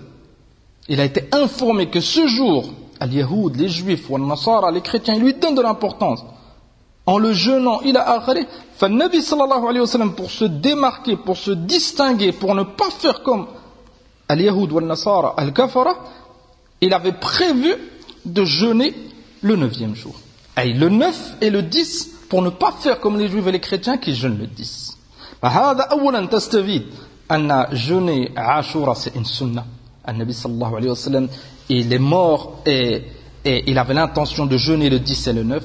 [0.90, 2.66] il a été informé que ce jour,
[3.00, 6.24] al-Yahoud, les Juifs, ou al-Nasara, les chrétiens, ils lui donnent de l'importance.
[7.06, 8.46] En le jeûnant, il a akhari.
[8.82, 13.24] Nabi sallallahu alayhi wa sallam, pour se démarquer, pour se distinguer, pour ne pas faire
[13.24, 13.48] comme
[14.28, 15.96] al-Yahoud ou al-Nasara, al-Kafara,
[16.82, 17.76] il avait prévu
[18.26, 18.94] de jeûner
[19.42, 20.16] le neuvième jour.
[20.62, 23.60] Et le 9 et le 10 pour ne pas faire comme les juifs et les
[23.60, 24.98] chrétiens qui jeûnent le 10.
[25.42, 26.84] فهذا أولا تستفيد
[27.32, 29.66] أن jeûner Ashura c'est une sunna.
[30.07, 31.29] Nabi sallallahu alayhi wa sallam,
[31.69, 33.03] il est mort et,
[33.45, 35.63] et il avait l'intention de jeûner le 10 et le 9.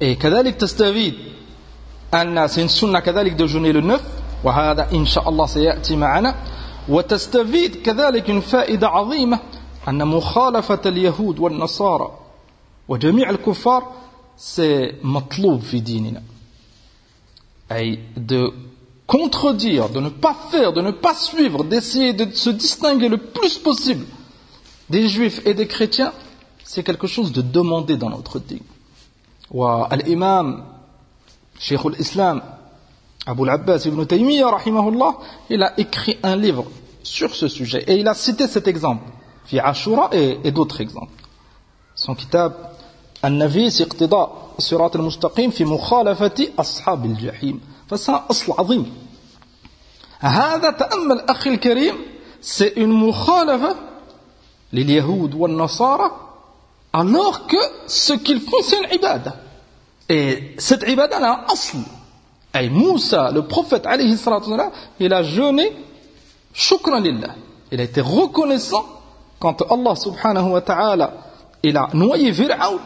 [0.00, 1.14] Et كذلك تستفيد
[2.14, 4.00] أن c'est كذلك de jeûner le 9
[4.44, 6.34] وهذا إن شاء الله سيأتي معنا
[6.88, 9.38] وتستفيد كذلك une فائدة عظيمة
[9.88, 12.18] أن مخالفة اليهود والنصارى
[12.88, 13.82] وجميع الكفار
[14.38, 16.22] c'est مطلوب في ديننا
[17.72, 18.52] أي de
[19.10, 23.58] contredire, de ne pas faire, de ne pas suivre, d'essayer de se distinguer le plus
[23.58, 24.06] possible
[24.88, 26.12] des juifs et des chrétiens,
[26.62, 28.68] c'est quelque chose de demandé dans notre dîme.
[29.52, 30.64] Al-Imam,
[31.58, 32.40] Sheikh al-Islam,
[33.26, 35.18] Abu al-Abbas ibn Taymiyyah, rahimahullah,
[35.50, 36.66] il a écrit un livre
[37.02, 39.10] sur ce sujet et il a cité cet exemple,
[39.44, 41.20] fi Ashura et, d'autres exemples.
[41.96, 42.52] Son kitab,
[43.24, 47.58] An-Navis iqtida, Sirat al-Mustaqim, fi mukhalafati ashab al-Jahim.
[47.90, 48.94] فسا أصل عظيم
[50.20, 51.94] هذا تأمل أخي الكريم
[52.76, 53.76] une مخالفة
[54.72, 56.10] لليهود والنصارى
[56.92, 59.36] alors que ce qu'ils font c'est une ibada
[60.08, 61.78] et cette ibada a un asl
[62.58, 64.50] et Moussa le prophète alayhi salatu
[64.98, 65.72] il a jeûné
[66.52, 67.34] shukran lillah
[67.70, 68.84] il a été reconnaissant
[69.38, 71.12] quand Allah subhanahu wa ta'ala
[71.62, 72.80] il a noyé Fir'aun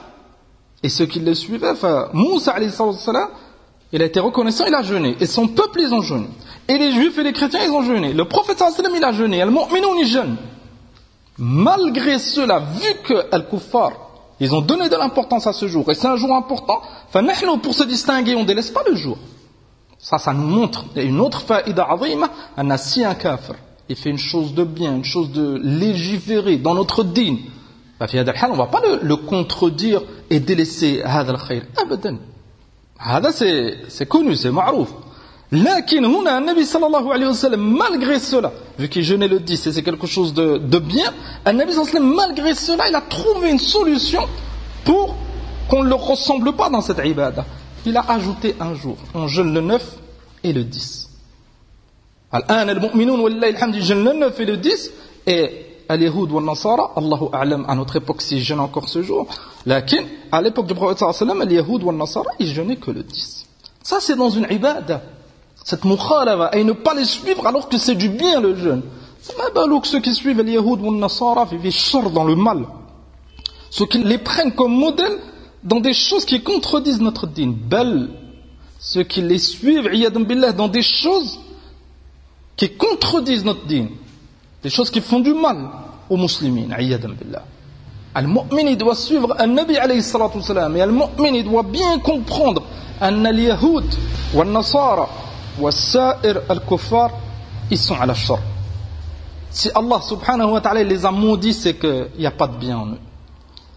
[0.83, 1.73] et ceux qui le suivaient
[2.13, 2.99] Moussa alayhi salatu
[3.95, 5.17] il a été reconnaissant, il a jeûné.
[5.21, 6.27] Et son peuple, ils ont jeûné.
[6.67, 8.13] Et les juifs et les chrétiens, ils ont jeûné.
[8.13, 9.41] Le prophète sallam, il a jeûné.
[9.41, 10.37] al mu'minun, ils jeûnent.
[11.39, 13.93] Malgré cela, vu que Al-Kuffar,
[14.41, 16.83] ils ont donné de l'importance à ce jour, et c'est un jour important,
[17.63, 19.17] pour se distinguer, on ne délaisse pas le jour.
[19.99, 22.31] Ça, ça nous montre une autre faïda azima,
[22.77, 23.55] si un kafir,
[23.89, 27.39] il fait une chose de bien, une chose de légiférée dans notre dîne.
[28.01, 31.01] On ne va pas le, le contredire et délaisser.
[33.00, 33.30] Abadan.
[33.30, 33.32] هذا
[33.88, 34.90] c'est connu, c'est معروف.
[35.52, 39.72] لكن هنا النبي صلى الله عليه وسلم malgré cela, vu qu'il jeûnait le 10 et
[39.72, 41.12] c'est quelque chose de, de bien,
[41.48, 44.28] النبي صلى الله عليه وسلم malgré cela, il a trouvé une solution
[44.86, 45.16] pour
[45.70, 47.46] qu'on ne le ressemble pas dans cette ibada.
[47.86, 48.98] Il a ajouté un jour.
[49.16, 49.82] On jeûne le 9
[50.44, 51.08] et le 10.
[52.34, 54.92] الآن المؤمنون ولله الحمد jeûnent le 9 et le 10
[55.28, 59.27] et al-Yahoud ou al-Nasara, Allahu a'lam, à notre époque s'ils jeûnent encore ce jour,
[59.67, 63.47] lakin, à l'époque du prophète sallam, al-Yahoud ou al-Nasara, ils jeûnaient que le 10.
[63.83, 65.03] Ça c'est dans une ibada.
[65.65, 68.83] Cette mukhalava, et ne pas les suivre alors que c'est du bien le jeûne.
[69.21, 72.67] C'est pas que ceux qui suivent al-Yahoud ou al-Nasara vivent char dans le mal.
[73.71, 75.19] Ceux qui les prennent comme modèle
[75.65, 77.55] dans des choses qui contredisent notre dîne.
[77.55, 78.11] Bel,
[78.79, 81.41] ceux qui les suivent, billah, dans des choses
[82.57, 83.89] qui contredisent notre dîne
[84.64, 85.58] des choses qui font du mal
[86.10, 87.44] aux musulmans, ayyadan billah.
[88.16, 92.64] Al-mu'min, il doit suivre un nabi alayhi salatu salam, et al-mu'min, il doit bien comprendre
[93.02, 93.96] أن اليهود
[94.34, 95.08] والنصارى
[95.60, 97.12] والسائر الكفار
[97.72, 98.40] ils sont à la shar.
[99.52, 102.80] Si Allah subhanahu wa ta'ala les a maudits, c'est qu'il n'y a pas de bien
[102.80, 103.00] en eux.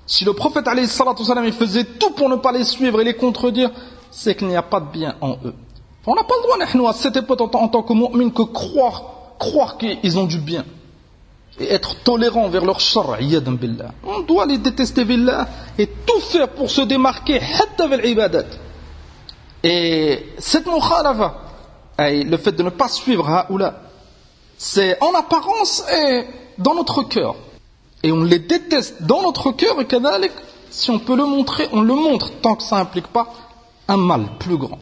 [0.06, 3.04] Si le prophète alayhi salatu salam, il faisait tout pour ne pas les suivre et
[3.04, 3.70] les contredire,
[4.10, 5.54] c'est qu'il n'y a pas de bien en eux.
[6.06, 9.02] On n'a pas le droit, nous, à cette époque, en tant que mu'min, que croire,
[9.38, 10.64] croire qu'ils ont du bien.
[11.59, 13.91] Et être tolérant envers leur shar, billah.
[14.03, 18.45] On doit les détester, billah, et tout faire pour se démarquer, hatta ibadat.
[19.63, 21.35] Et cette mukhalafa,
[21.97, 23.81] le fait de ne pas suivre haoula,
[24.55, 26.25] c'est en apparence et
[26.59, 27.35] dans notre cœur.
[28.03, 29.87] Et on les déteste dans notre cœur, et
[30.69, 33.33] si on peut le montrer, on le montre, tant que ça n'implique pas
[33.87, 34.77] un mal plus grand.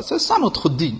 [0.00, 0.96] C'est ça notre digne.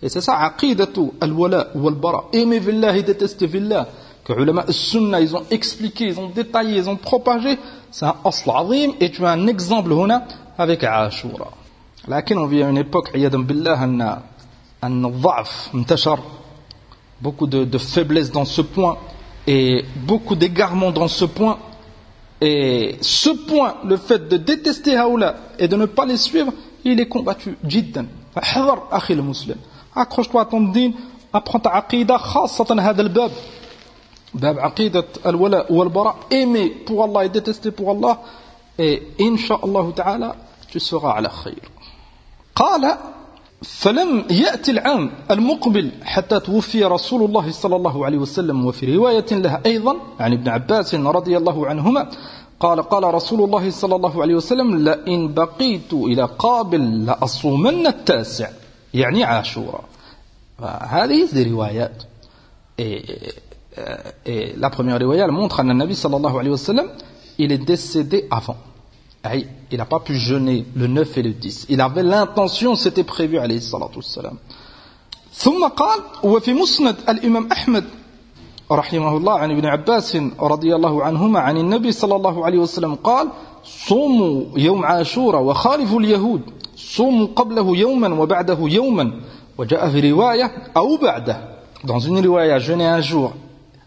[0.00, 2.28] Et c'est ça, aqidatu al-wala wal-bara.
[2.32, 3.88] Aimer billah et détester billah
[4.23, 7.57] Que ulama sunnah ils ont expliqué, ils ont détaillé, ils ont propagé.
[7.91, 8.93] C'est un asl azim.
[8.99, 10.23] Et tu as un exemple hona
[10.57, 11.51] avec Ashura.
[12.07, 14.19] لكن on vit à une époque, عياذا بالله, أن
[14.83, 16.19] أن الضعف انتشر
[17.21, 18.97] beaucoup de, de faiblesse dans ce point
[19.45, 21.57] et beaucoup d'égarements dans ce point
[22.41, 26.53] et ce point, le fait de détester Haoula et de ne pas les suivre,
[26.85, 27.57] il est combattu.
[27.67, 28.05] Jiddan.
[28.37, 29.57] حذر أخي المسلم.
[29.95, 30.91] Accroche-toi à ton din,
[31.33, 33.31] apprends ta aqidah, خاصة هذا الباب.
[34.34, 36.16] باب عقيدة الولاء والبراء.
[36.30, 38.20] Aimer pour Allah et détester pour Allah.
[38.78, 40.36] Et Inch'Allah ta'ala,
[40.70, 41.70] tu seras على خير.
[42.54, 42.96] قال
[43.62, 49.60] فلم يأتي العام المقبل حتى توفي رسول الله صلى الله عليه وسلم وفي رواية لها
[49.66, 52.08] أيضا عن ابن عباس رضي الله عنهما
[52.60, 58.48] قال قال رسول الله صلى الله عليه وسلم لئن بقيت إلى قابل لأصومن التاسع
[58.94, 59.84] يعني عاشوراء
[60.80, 62.06] هذه des riwayat
[64.25, 66.89] et, et la première riwayat elle montre أن النبي صلى الله عليه وسلم
[67.39, 68.57] il est décédé avant
[69.71, 73.37] il n'a pas pu jeûner le 9 et le 10 il avait l'intention c'était prévu
[73.39, 74.37] عليه الصلاة والسلام
[75.33, 77.83] ثم قال وفي مسند الإمام أحمد
[78.71, 83.27] رحمه الله عن ابن عباس رضي الله عنهما عن النبي صلى الله عليه وسلم قال
[83.63, 86.41] صوموا يوم عاشوراء وخالفوا اليهود
[86.75, 89.11] صوموا قبله يوما وبعده يوما
[89.57, 93.33] وجاء في رواية أو بعده dans une riwaya jeûner un jour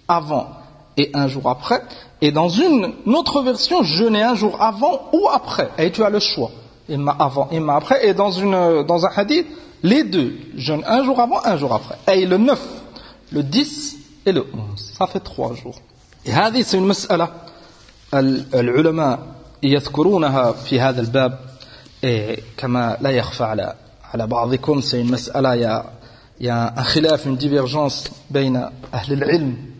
[0.09, 0.49] avant
[0.97, 1.83] et un jour après
[2.21, 6.19] et dans une autre version jeûner un jour avant ou après et tu as le
[6.19, 6.51] choix
[6.89, 9.47] imma avant imma après et dans, une, dans un hadith
[9.83, 12.61] les deux jeûnent un jour avant un jour après et le 9
[13.33, 14.93] le 10 et le 11.
[14.99, 15.77] Ça fait trois jours.
[16.25, 17.29] Et هذه c'est une مسألة
[18.55, 19.19] العلماء
[19.63, 21.39] يذكرونها في هذا الباب
[22.57, 23.75] كما لا يخفى على
[24.15, 25.85] على بعضكم c'est une مسألة il y a,
[26.41, 28.57] il y a un khilaf, une divergence بين
[28.95, 29.76] أهل العلم أي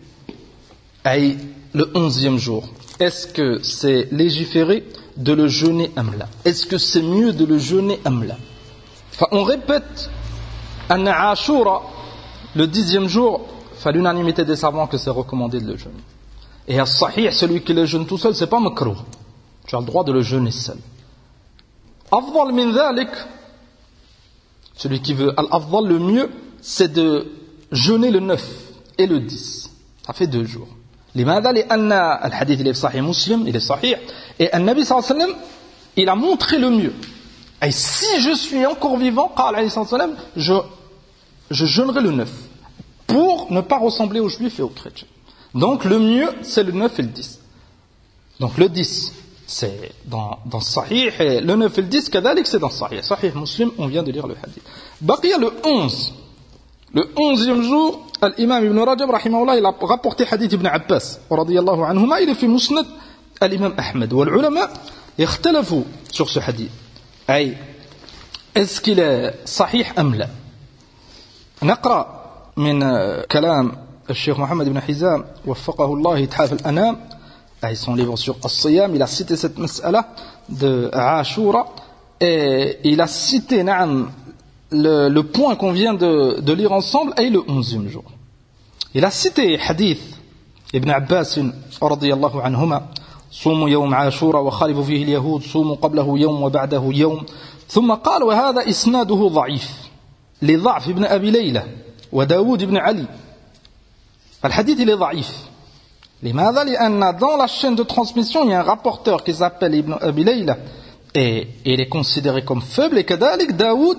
[1.74, 2.68] le onzième jour,
[2.98, 4.84] est-ce que c'est légiféré
[5.16, 8.36] de le jeûner amla Est-ce que c'est mieux de le jeûner amla
[9.12, 10.10] enfin, On répète,
[10.88, 11.82] Anna Ashura,
[12.54, 16.02] le dixième jour, fait l'unanimité des savants que c'est recommandé de le jeûner.
[16.66, 18.96] Et à Sahih, celui qui le jeûne tout seul, c'est pas makruh.
[19.66, 20.78] Tu as le droit de le jeûner seul.
[22.10, 22.72] Afdal min
[24.74, 27.26] celui qui veut, al-afdal le mieux, c'est de
[27.72, 28.40] jeûner le 9
[28.98, 29.70] et le 10.
[30.06, 30.68] Ça fait deux jours.
[31.17, 33.95] لماذا لأن الحديث il est sahih muslim, il est sahih,
[34.39, 35.43] et un Nabi sallallahu alayhi wa sallam,
[35.95, 36.93] il a montré le mieux.
[37.61, 39.33] Et si je suis encore vivant,
[40.35, 40.53] je,
[41.49, 42.29] je jeûnerai le 9
[43.07, 45.07] pour ne pas ressembler aux juifs et aux chrétiens.
[45.55, 47.39] Donc le mieux, c'est le 9 et le 10.
[48.39, 49.13] Donc le 10,
[49.45, 53.01] c'est dans, dans Sahih, et le 9 et le 10, kadalik, c'est dans Sahih.
[53.03, 54.63] Sahih Muslim, on vient de lire le hadith.
[54.99, 56.13] Baqiya le 11.
[56.93, 59.54] Le 11e jour, الإمام ابن رجب رحمه الله
[59.84, 62.86] غبرت حديث ابن عباس رضي الله عنهما إلى في مسند
[63.42, 64.70] الإمام أحمد والعلماء
[65.18, 66.70] يختلفوا شخص حديث
[67.30, 67.56] أي
[68.56, 68.66] إذ
[69.44, 70.28] صحيح أم لا؟
[71.62, 72.24] نقرأ
[72.56, 72.80] من
[73.22, 73.72] كلام
[74.10, 77.08] الشيخ محمد بن حزام وفقه الله تحاف الأنام.
[77.64, 78.00] أي صن
[78.44, 78.94] الصيام.
[78.94, 80.04] إلى ستة ست مسألة
[80.94, 81.74] عاشورة
[82.84, 84.10] إلى ستة نعم
[84.71, 88.03] le, le point qu'on vient de, de lire ensemble et le onzième jour
[88.95, 89.99] il a cité حديث
[90.75, 91.39] ابن عباس
[91.83, 92.85] رضي الله عنهما
[93.31, 97.25] صوموا يوم عاشوراء وخالفوا فيه اليهود صوموا قبله يوم وبعده يوم
[97.69, 99.69] ثم قال وهذا إسناده ضعيف
[100.41, 101.63] لضعف ابن أبي ليلى
[102.11, 103.05] وداود بن علي
[104.45, 105.31] الحديث il est ضعيف
[106.23, 109.93] لماذا لأن dans la chaîne de transmission il y a un rapporteur qui s'appelle Ibn
[110.01, 110.57] Abi Layla
[111.15, 113.97] et il est considéré comme faible et كذلك داود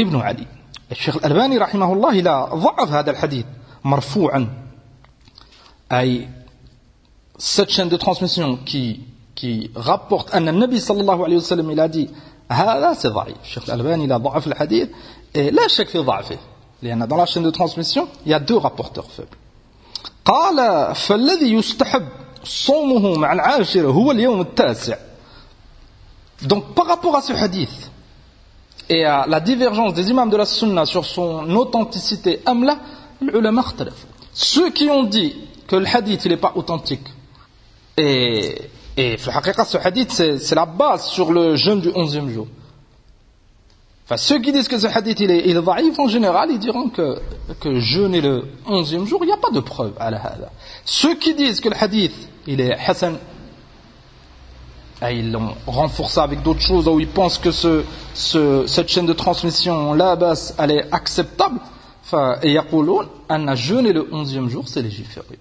[0.00, 0.46] ابن علي
[0.92, 3.44] الشيخ الألباني رحمه الله a ضعف هذا الحديث
[3.84, 4.48] مرفوعا
[5.92, 6.28] أي
[7.38, 9.00] cette chaîne de transmission qui
[9.34, 12.08] qui rapporte أن النبي صلى الله عليه وسلم il a dit
[12.52, 14.88] هذا c'est ضعيف الشيخ الألباني a ضعف الحديث
[15.34, 16.38] et لا شك في ضعفه
[16.82, 19.36] لأن dans la chaîne de transmission, il y a deux rapporteurs faibles.
[20.24, 22.08] قال فالذي يستحب
[22.44, 24.96] صومه مع العاشرة هو اليوم التاسع.
[26.42, 27.90] Donc par rapport à ce hadith,
[28.90, 32.76] et à la divergence des imams de la sunna sur son authenticité amla,
[34.32, 35.36] Ceux qui ont dit
[35.68, 37.06] que le hadith n'est pas authentique,
[37.96, 38.56] et,
[38.96, 42.48] et ce hadith c'est la base sur le jeûne du 11e jour.
[44.04, 47.20] Enfin, ceux qui disent que ce hadith il est, il en général, ils diront que,
[47.60, 50.20] que jeûner le 11e jour, il n'y a pas de preuve à la
[50.84, 53.18] Ceux qui disent que le hadith il est hassan,
[55.11, 57.83] ils l'ont renforcé avec d'autres choses où ils pensent que ce,
[58.13, 61.59] ce, cette chaîne de transmission là bas elle est acceptable
[62.05, 65.37] فيقولون أن jeûner le 11e jour c'est légiféré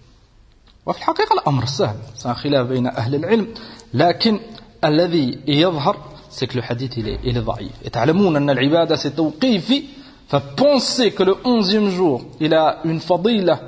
[0.86, 3.46] وفي الحقيقة الأمر سهل c'est un khilaf بين أهل العلم
[3.94, 4.40] لكن
[4.84, 5.96] الذي يظهر
[6.30, 9.82] c'est que le hadith il est, il est ضعيف et تعلمون أن العبادة c'est توقيفي
[10.28, 13.60] فpenser que le 11e jour il a une fadila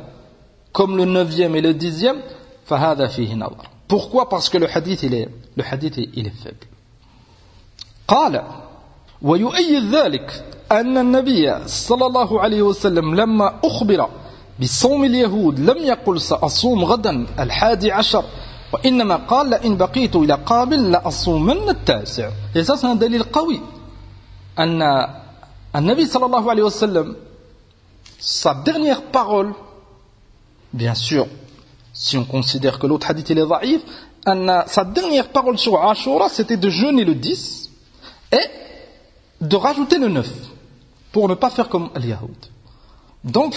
[0.73, 2.17] comme le 9e et le 10e
[2.67, 4.30] فهذا فيه نظر Pourquoi?
[4.30, 5.28] Parce que le hadith, il est,
[5.58, 6.66] le hadith, il est faible.
[8.08, 8.44] قال
[9.22, 14.10] ويؤيد ذلك أن النبي صلى الله عليه وسلم لما أخبر
[14.60, 18.24] بصوم اليهود لم يقل سأصوم غدا الحادي عشر
[18.74, 22.30] وإنما قال لئن بقيت إلى قابل لأصومن التاسع.
[22.56, 23.62] Un دليل قوي.
[24.60, 24.82] أن
[25.76, 27.16] النبي صلى الله عليه وسلم
[28.20, 29.54] sa dernière parole
[30.74, 31.28] bien sûr
[32.02, 33.82] si on considère que l'autre hadith il est daif,
[34.66, 37.70] sa dernière parole sur Ashura, c'était de jeûner le 10
[38.32, 38.48] et
[39.40, 40.28] de rajouter le 9
[41.12, 42.48] pour ne pas faire comme Al-Yahoud.
[43.24, 43.54] Donc,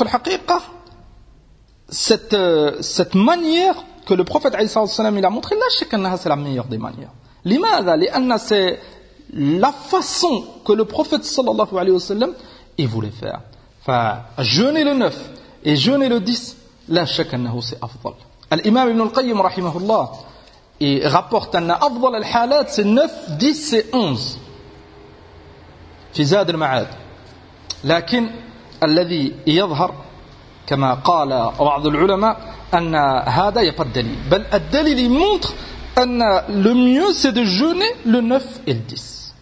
[1.89, 6.77] cette, euh, cette manière que le prophète il a montré là, c'est la meilleure des
[6.77, 7.13] manières.
[8.39, 8.81] c'est
[9.33, 12.35] la façon que le prophète sallallahu
[12.77, 13.41] il voulait faire.
[13.81, 15.31] Enfin, jeûner le 9
[15.65, 16.57] et jeûner le 10,
[16.91, 17.27] là, c'est
[17.81, 18.13] afdal.
[18.51, 20.09] سي الإمام ابن القيم رحمه الله
[20.83, 23.11] rapporte أن أفضل الحالات سي 9
[23.43, 24.39] 10 سي 11
[26.15, 26.87] في زاد المعاد.
[27.85, 28.31] لكن
[28.83, 29.95] الذي يظهر
[30.67, 31.29] كما قال
[31.61, 32.95] بعض العلماء أن
[33.29, 34.17] هذا الدليل.
[34.31, 35.51] بل الدليل يمونتر
[35.99, 36.23] أن
[36.65, 39.35] le mieux c'est de jeûner le 9 et le 10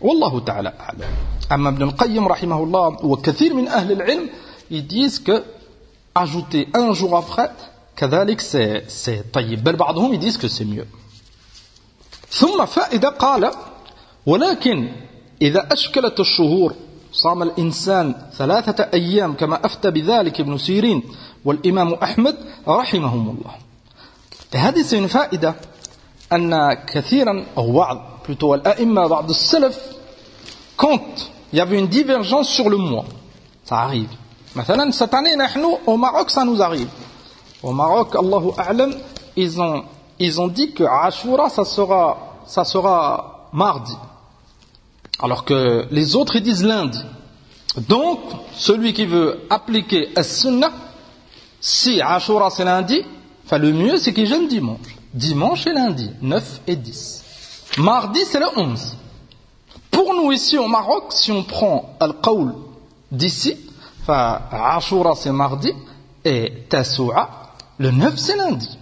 [0.00, 1.10] والله تعالى أعلم.
[1.52, 4.28] أما ابن القيم رحمه الله وكثير من أهل العلم
[4.82, 5.44] disent que
[6.14, 7.14] ajouter un jour
[7.96, 10.86] كذلك c'est, c'est طيب بل بعضهم que c'est mieux
[12.30, 13.50] ثم فائدة قال
[14.26, 14.92] ولكن
[15.42, 16.74] إذا أشكلت الشهور
[17.12, 21.02] صام الإنسان ثلاثة أيام كما أفتى بذلك ابن سيرين
[21.44, 22.36] والإمام أحمد
[22.68, 23.54] رحمهم الله.
[24.54, 25.54] هذه سين فائدة
[26.32, 29.78] أن كثيرا أو بعض plutôt الأئمة بعض السلف
[30.76, 33.04] quand il y avait une divergence sur le mois.
[33.64, 34.08] Ça arrive.
[34.54, 36.88] Maintenant, cette année, nous, au Maroc, ça nous arrive.
[37.62, 38.92] Au Maroc, Allahu A'lam,
[39.36, 39.84] ils ont,
[40.18, 43.96] ils ont dit que Ashura, ça sera, ça sera mardi.
[45.20, 47.02] Alors que les autres, ils disent lundi.
[47.88, 48.18] Donc,
[48.54, 50.72] celui qui veut appliquer As-Sunnah,
[51.60, 53.00] si Ashura c'est lundi,
[53.44, 54.96] enfin le mieux c'est qu'il jeûne dimanche.
[55.14, 57.24] Dimanche et lundi, 9 et 10.
[57.78, 58.96] Mardi c'est le 11.
[59.90, 62.52] Pour nous ici au Maroc, si on prend Al-Qawl
[63.12, 63.56] d'ici,
[64.08, 65.72] Ashura c'est mardi
[66.24, 67.41] et Tasu'a
[67.82, 68.78] le 9, c'est lundi.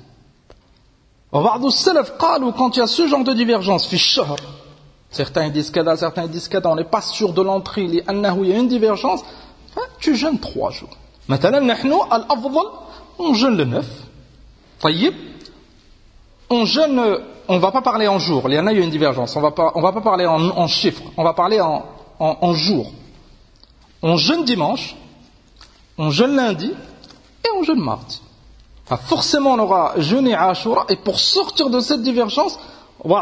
[1.33, 3.89] Quand il y a ce genre de divergence,
[5.09, 8.59] certains disent qu'Ada, certains disent qu'Ada, on n'est pas sûr de l'entrée, il y a
[8.59, 9.23] une divergence,
[9.75, 10.91] hein, tu jeûnes trois jours.
[11.29, 11.61] Maintenant,
[13.19, 13.87] on jeûne le 9.
[16.51, 17.01] On jeûne,
[17.49, 18.91] on ne va pas parler en jours, il y en a, il y a une
[18.91, 21.87] divergence, on ne va pas parler en, chiffres, on va parler en,
[22.19, 22.93] en jours.
[24.03, 24.95] On jeûne dimanche,
[25.97, 28.21] on jeûne lundi et on jeûne mardi.
[28.93, 32.59] Ah, forcément, on aura jeûné à Ashura, et pour sortir de cette divergence,
[33.05, 33.13] il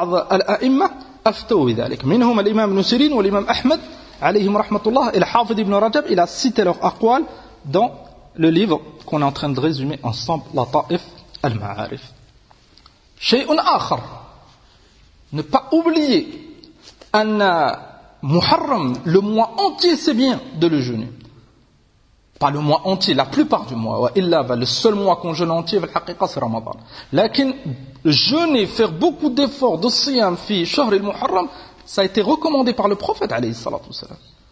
[6.21, 7.25] a cité leur aqwal
[7.66, 7.93] dans
[8.35, 11.03] le livre qu'on est en train de résumer ensemble, la Ta'if
[11.43, 12.14] al-Ma'arif.
[13.19, 14.01] Shay'un akhar.
[15.33, 16.57] Ne pas oublier,
[17.12, 17.79] anna
[18.23, 21.11] Muharram, le mois entier, c'est bien de le jeûner
[22.39, 24.11] pas le mois entier, la plupart du mois.
[24.14, 26.72] Le seul mois qu'on jeûne entier, c'est Ramadan.
[27.12, 27.53] Lakin,
[28.05, 31.49] jeûner, faire beaucoup d'efforts de siyam fi shahr al-muharram,
[31.84, 33.91] ça a été recommandé par le prophète alayhi salatu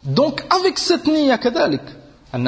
[0.02, 1.82] Donc, avec cette niya kadalik,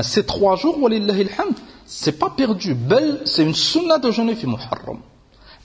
[0.02, 1.54] ces trois jours, walillahi alhamd,
[1.86, 2.74] c'est pas perdu.
[2.74, 4.98] Belle, c'est une sunna de jeûner fi muharram.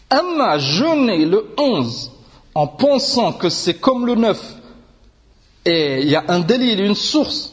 [0.10, 2.12] Amma jeûner le 11
[2.54, 4.56] en pensant que c'est comme le 9
[5.66, 7.53] et il y a un délit, une source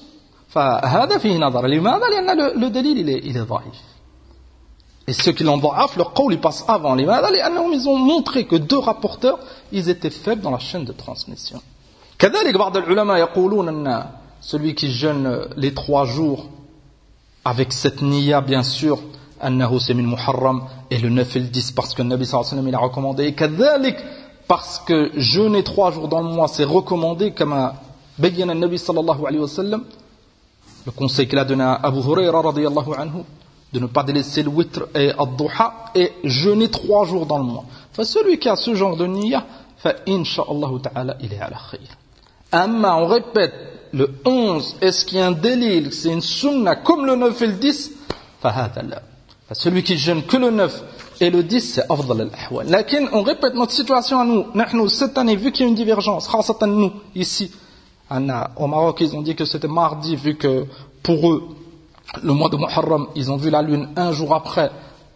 [0.49, 3.81] فهذا فيه نظر لماذا لأن le دليل il est ضعيف
[5.07, 8.45] et ceux qui l'ont ضعف leur قول il passe avant لماذا لأنهم ils ont montré
[8.45, 9.39] que deux rapporteurs
[9.71, 11.59] ils étaient faibles dans la chaîne de transmission
[12.19, 14.05] كذلك بعض العلماء يقولون أن
[14.41, 16.45] celui qui jeûne les trois jours
[17.43, 18.99] avec cette niya bien sûr
[19.43, 22.47] أنه c'est min muharram et le 9 et le 10 parce que le Nabi sallallahu
[22.47, 23.97] alayhi wa sallam il a recommandé et كذلك
[24.47, 27.73] parce que jeûner trois jours dans le mois c'est recommandé comme a
[28.19, 29.83] بين النبي صلى الله عليه وسلم
[30.86, 32.42] le conseil qu'il a donné à Abu Huraira
[32.98, 33.24] anhu
[33.72, 37.64] de ne pas délaisser le witr et al-duha et jeûner trois jours dans le mois.
[37.92, 39.44] Enfin, celui qui a ce genre de niya,
[39.76, 41.88] fa insha'Allah ta'ala, il est à la khayr.
[42.52, 43.54] Amma, on répète,
[43.92, 47.46] le 11, est-ce qu'il y a un délil, c'est une sunna comme le 9 et
[47.46, 47.92] le 10
[48.40, 48.70] fa
[49.52, 50.82] Celui qui jeûne que le 9
[51.20, 52.66] et le 10, c'est afdal al-ahwal.
[53.12, 54.46] On répète notre situation à nous.
[54.72, 56.28] Nous, cette année, vu qu'il y a une divergence,
[56.66, 57.52] nous, ici,
[58.10, 60.66] au Maroc, ils ont dit que c'était mardi, vu que
[61.02, 61.48] pour eux,
[62.22, 64.70] le mois de Muharram, ils ont vu la lune un jour après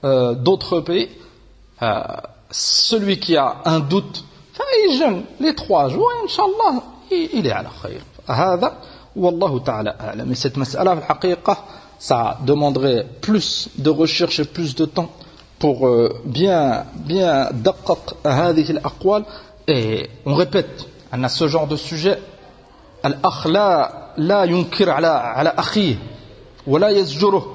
[0.04, 1.08] euh, d'autres pays.
[1.82, 2.02] Euh,
[2.50, 4.24] celui qui a un doute,
[4.86, 8.00] il jeûne les trois jours, Inch'Allah, il, il est à la khayr.
[9.16, 10.96] Wallahu ta'ala Mais cette mas'ala,
[11.98, 15.10] ça demanderait plus de recherche et plus de temps
[15.58, 17.48] pour euh, bien, bien,
[19.66, 22.18] et on répète, on a ce genre de sujet
[23.05, 25.95] الأخ لا لا ينكر على على أخيه
[26.67, 27.45] ولا يزجره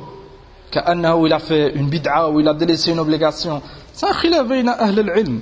[0.73, 3.63] كأنه il a fait une bid'a ou il a délaissé une obligation
[3.93, 5.41] c'est un khilaf بين أهل العلم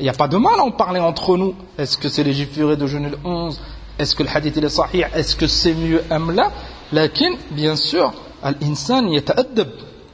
[0.00, 2.76] il n'y a pas de mal à en parler entre nous est-ce que c'est légiféré
[2.76, 3.60] de jeûner le 11
[3.98, 6.50] est-ce que le hadith il est sahih est-ce que c'est mieux am la
[6.92, 8.12] لكن bien sûr
[8.46, 9.68] الإنسان يتأدب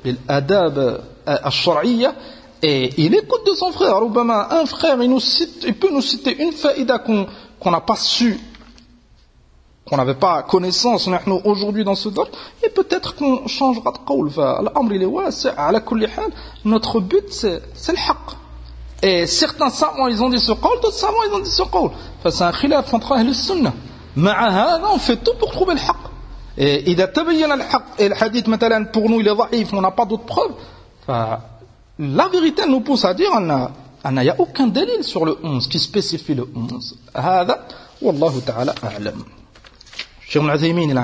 [0.05, 2.15] بالآداب الشرعية
[2.63, 6.03] et il écoute de son frère ربما un frère il, nous cite, il peut nous
[6.03, 7.27] citer une faïda qu'on
[7.59, 8.39] qu'on n'a pas su
[9.87, 11.09] qu'on n'avait pas connaissance
[11.45, 12.33] aujourd'hui dans ce domaine,
[12.65, 14.31] et peut-être qu'on changera de qawl.
[16.65, 18.37] Notre but, c'est le haqq.
[19.03, 21.91] Et certains savants, ils ont dit ce qawl, d'autres savants, ils ont dit ce qawl.
[22.29, 23.73] C'est un khilaf entre ahl sunnah.
[24.17, 25.97] on fait tout pour trouver le haqq.
[26.59, 28.47] Et il a tabayyan le haqq, et le hadith,
[28.93, 30.53] pour nous, il est dhaif, on n'a pas d'autres preuves.
[31.99, 33.31] La vérité nous pousse à dire,
[34.05, 36.97] il n'y a aucun délil sur le 11 qui spécifie le 11.
[37.17, 37.67] هذا
[38.03, 39.25] والله تعالى أعلم
[40.28, 40.98] Cheikh Al-Uthaymin, il y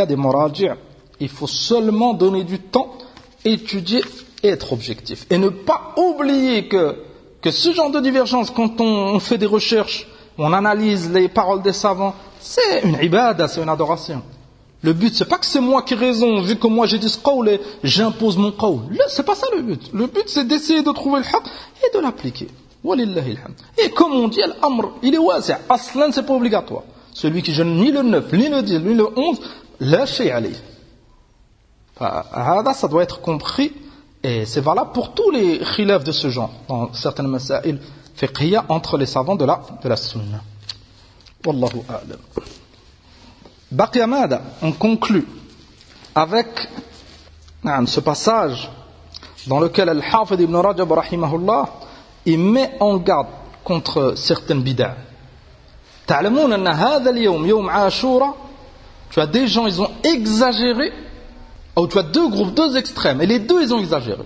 [0.00, 0.16] a, des
[1.20, 2.92] Il faut seulement donner du temps,
[3.44, 4.02] étudier
[4.42, 5.26] et être objectif.
[5.30, 6.96] Et ne pas oublier que,
[7.40, 11.62] que ce genre de divergence, quand on, on fait des recherches, on analyse les paroles
[11.62, 14.22] des savants, c'est une ibada, c'est une adoration.
[14.82, 17.08] Le but, c'est pas que c'est moi qui ai raison, vu que moi j'ai dit
[17.08, 18.80] ce qawl et j'impose mon qawl.
[19.08, 19.90] C'est pas ça le but.
[19.92, 21.42] Le but, c'est d'essayer de trouver le haq
[21.84, 22.48] et de l'appliquer.
[23.78, 25.54] Et comme on dit, l'amr, il est wasi'.
[25.68, 26.82] Aslan, c'est pas obligatoire.
[27.12, 29.40] Celui qui jeûne ni le 9, ni le 10, ni le 11,
[29.80, 30.52] lâchez aller.
[31.98, 33.72] Ça doit être compris
[34.22, 37.78] et c'est valable pour tous les khilafs de ce genre, dans certaines masail
[38.14, 40.42] fiqhiyya entre les savants de la, de la sunna.
[41.44, 42.18] Wallahu a'lam.
[43.71, 45.25] Baqiyamada, on conclut
[46.13, 46.47] avec
[47.85, 48.69] ce passage
[49.47, 51.69] dans lequel Al-Hafid ibn Rajab rahimahullah,
[52.25, 53.27] il met en garde
[53.63, 54.95] contre certaines bid'ah.
[56.07, 58.35] تعلمون أن هذا اليوم يوم عاشوراء
[59.11, 60.91] tu as des gens ils ont exagéré
[61.77, 64.23] ou tu as deux groupes deux extrêmes et les deux ils ont exagéré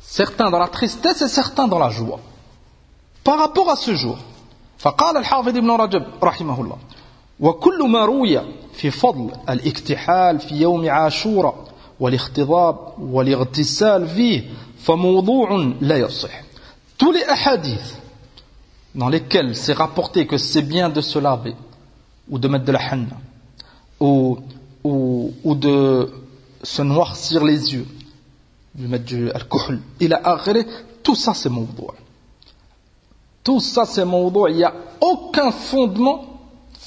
[0.00, 2.20] certains dans la tristesse et certains dans la joie
[3.24, 4.18] par rapport à ce jour
[4.78, 6.78] فقال الحافظ ابن رجب رحمه الله
[7.40, 8.40] وكل ما روي
[8.80, 11.64] في فضل الاكتحال في يوم عاشوراء
[12.00, 16.42] والاختضاب والاغتسال فيه فموضوع لا يصح
[16.98, 17.98] tous les hadiths
[18.94, 21.54] dans lesquels c'est rapporté que c'est bien de se laver
[22.30, 23.16] ou de mettre de la hanna
[24.00, 24.38] ou,
[24.84, 26.10] ou, ou de
[26.62, 27.86] se noircir les yeux
[28.74, 30.64] de mettre du alcool il a akhiri
[31.02, 31.92] tout ça c'est mawdou'
[33.44, 36.36] tout ça c'est mawdou' il n'y a aucun fondement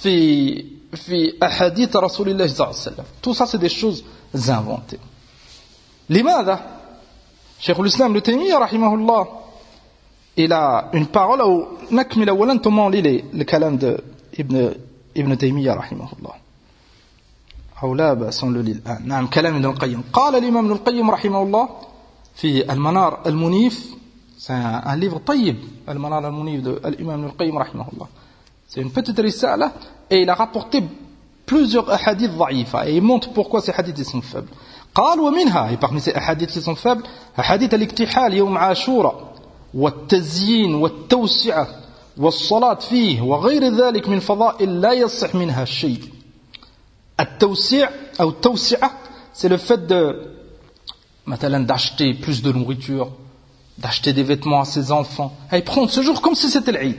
[0.02, 4.04] في في أحاديث رسول الله صلى الله عليه وسلم tout ça c'est des choses
[4.50, 5.00] inventées
[6.10, 6.60] لماذا
[7.60, 9.28] شيخ الإسلام ابن تيمية رحمه الله
[10.40, 14.02] il a une parole أو نكمل أولا ثم لي الكلام de
[14.40, 14.74] ابن
[15.18, 16.34] ابن تيمية رحمه الله
[17.84, 21.70] أو لا بأس له الآن نعم كلام ابن القيم قال الإمام ابن القيم رحمه الله
[22.36, 23.96] في المنار المنيف
[24.38, 24.52] c'est
[24.86, 25.58] un livre طيب
[25.90, 28.08] المنار المنيف de الإمام ابن القيم رحمه الله
[28.70, 29.72] C'est une petite risala
[30.10, 30.84] et il a rapporté
[31.46, 34.50] plusieurs hadiths dha'ifa et il montre pourquoi ces hadiths sont faibles.
[34.96, 37.04] قال ومنها et parmi ces hadiths qui sont faibles
[37.38, 39.34] حديث الاكتحال يوم عاشوراء
[39.74, 41.68] والتزيين والتوسعة
[42.18, 46.00] والصلاة فيه وغير ذلك من فضائل لا يصح منها شيء
[49.34, 50.36] c'est le fait de
[51.28, 53.12] d'acheter plus de nourriture,
[53.78, 56.96] d'acheter des vêtements à ses enfants, et prendre ce jour comme si c'était l'Eid.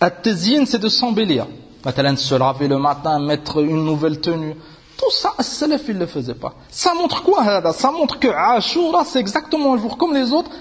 [0.00, 1.46] At-tazyin, c'est de s'embellir.
[1.83, 4.55] se laver le matin, mettre une nouvelle tenue.
[4.97, 6.53] Tout ça, Salaf, il ne le faisait pas.
[6.69, 10.51] Ça montre quoi, Ça montre que Ashura, c'est exactement un jour comme les autres.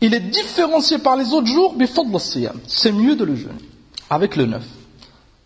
[0.00, 1.86] Il est différencié par les autres jours, mais
[2.66, 3.54] c'est mieux de le jeûner.
[4.10, 4.64] Avec le neuf.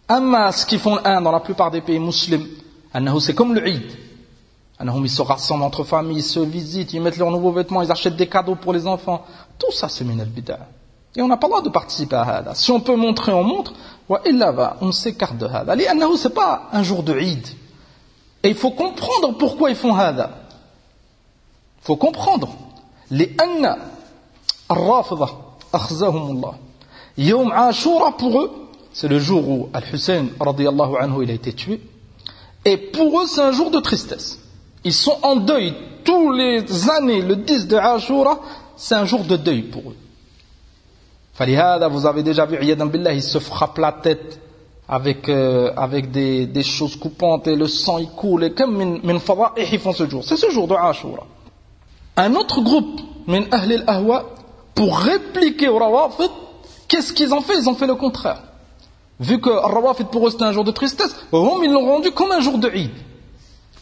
[0.08, 2.46] Amma, ce qu'ils font un dans la plupart des pays musulmans,
[3.20, 3.82] c'est comme le Eid.
[4.80, 8.16] Ils se rassemblent entre familles, ils se visitent, ils mettent leurs nouveaux vêtements, ils achètent
[8.16, 9.24] des cadeaux pour les enfants.
[9.58, 10.28] Tout ça, c'est min al
[11.16, 12.54] Et on n'a pas le droit de participer à ça.
[12.54, 13.72] Si on peut montrer, on montre.
[14.08, 15.76] On s'écarte de hada.
[15.76, 17.46] Ce n'est pas un jour de Eid.
[18.42, 20.30] Et il faut comprendre pourquoi ils font hada.
[21.82, 22.48] Il faut comprendre.
[23.10, 23.78] Les anna,
[24.68, 25.28] al-rafida,
[25.72, 26.54] akhzahumullah.
[27.18, 28.50] Yom Ashura pour eux,
[28.92, 31.80] c'est le jour où Al-Hussein, anhu, il a été tué.
[32.64, 34.38] Et pour eux, c'est un jour de tristesse.
[34.84, 37.22] Ils sont en deuil tous les années.
[37.22, 38.40] Le 10 de Ashura,
[38.76, 39.96] c'est un jour de deuil pour eux.
[41.36, 44.40] Falihada, vous avez déjà vu, Billah, il se frappe la tête
[44.88, 48.44] avec, euh, avec des, des, choses coupantes et le sang il coule.
[48.44, 49.18] Et comme min
[49.56, 50.24] et ils font ce jour.
[50.24, 51.24] C'est ce jour de Ashura.
[52.16, 54.24] Un autre groupe, min ahl al-ahwa,
[54.74, 56.30] pour répliquer au rawafid,
[56.88, 57.58] qu'est-ce qu'ils ont fait?
[57.58, 58.42] Ils ont fait le contraire.
[59.20, 62.40] Vu que rawafid pour eux c'était un jour de tristesse, ils l'ont rendu comme un
[62.40, 62.92] jour de Eid.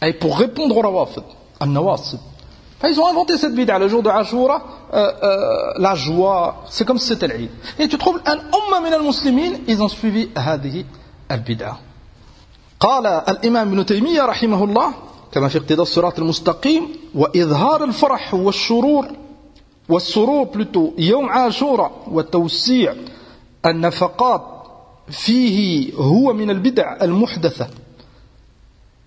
[0.02, 1.22] Et pour répondre au rawafid,
[1.60, 1.66] à
[2.88, 4.62] Ils ont inventé cette bid'a, le jour de Ashura,
[4.92, 7.50] euh, euh, la joie, c'est comme si c'était l'Eid.
[7.78, 10.84] Et tu trouves un umma min al-muslimin, ils ont suivi هذه
[11.30, 11.78] البدعة.
[12.80, 14.92] قال الإمام ابن تيمية رحمه الله
[15.32, 19.06] كما في اقتضاء الصراط المستقيم وإظهار الفرح والشرور
[19.88, 22.94] والسرور plutôt يوم عاشوراء وتوسيع
[23.66, 24.42] النفقات
[25.10, 27.68] فيه هو من البدع المحدثة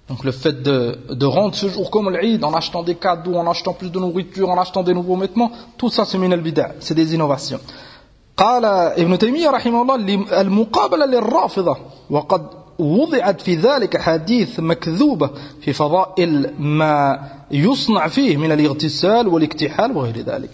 [0.09, 3.49] Donc le fait de, de rendre ce jour comme l'Eid en achetant des cadeaux, en
[3.51, 6.95] achetant plus de nourriture, en achetant des nouveaux vêtements, tout ça c'est min al-bida', c'est
[6.95, 7.61] des innovations.
[8.37, 11.77] قال ابن تيمية رحمه الله المقابلة للرافضة
[12.11, 12.47] وقد
[12.79, 17.21] وضعت في ذلك حديث مكذوبة في فضائل ما
[17.51, 20.51] يصنع فيه من الاغتسال والاكتحال وغير ذلك.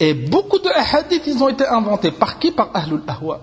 [0.00, 2.10] Et beaucoup de hadiths, ils ont été inventés.
[2.10, 3.40] Par qui Par Ahlul Ahwa.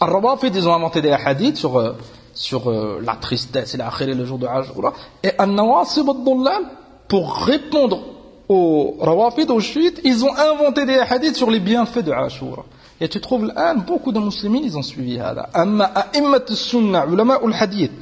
[0.00, 1.92] Al-Rawafid, ils ont inventé des hadiths sur euh,
[2.38, 4.92] sur euh, la tristesse et la le jour de Ashura.
[5.22, 6.62] Et An-Nawasib al
[7.08, 8.00] pour répondre
[8.48, 12.64] aux Rawafid, aux chiites, ils ont inventé des hadiths sur les bienfaits de Ashura.
[13.00, 15.48] Et tu trouves là, beaucoup de musulmans, ils ont suivi ça.
[15.52, 17.92] Amma a'immat al-sunnah, ulama al-hadith,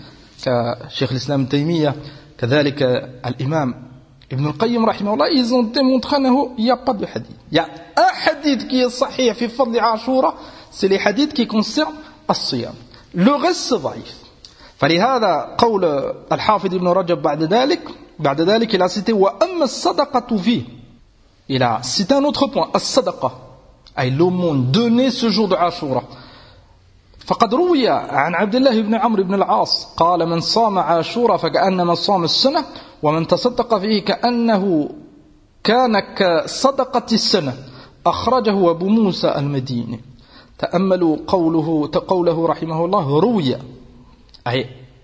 [0.42, 1.94] كشيخ الإسلام تيمية
[2.38, 2.82] كذلك
[3.26, 3.74] الإمام
[4.32, 7.36] ابن القيم رحمه الله ils ont démontré qu'il n'y a pas de hadith.
[7.50, 10.34] Il y a un hadith qui est sahih في فضل عاشوراء,
[10.70, 11.94] c'est les hadiths qui concernent
[12.30, 12.74] الصيام.
[13.14, 14.22] Le reste c'est ضعيف.
[14.78, 15.86] فلهذا قول
[16.32, 17.82] الحافظ ابن رجب بعد ذلك
[18.19, 20.61] بعد ذلك a cité وأما الصدقة فيه
[21.49, 23.32] a cité un autre point الصدقة.
[23.99, 26.03] أي l'aumône donné ce jour de Ashura.
[27.25, 32.23] فقد روي عن عبد الله بن عمرو بن العاص قال من صام عاشورا فكأنما صام
[32.23, 32.65] السنة
[33.03, 34.89] ومن تصدق فيه كأنه
[35.63, 37.53] كان كصدقة السنة.
[38.05, 39.99] أخرجه أبو موسى المديني.
[40.59, 43.57] تأملوا قوله قوله رحمه الله روي.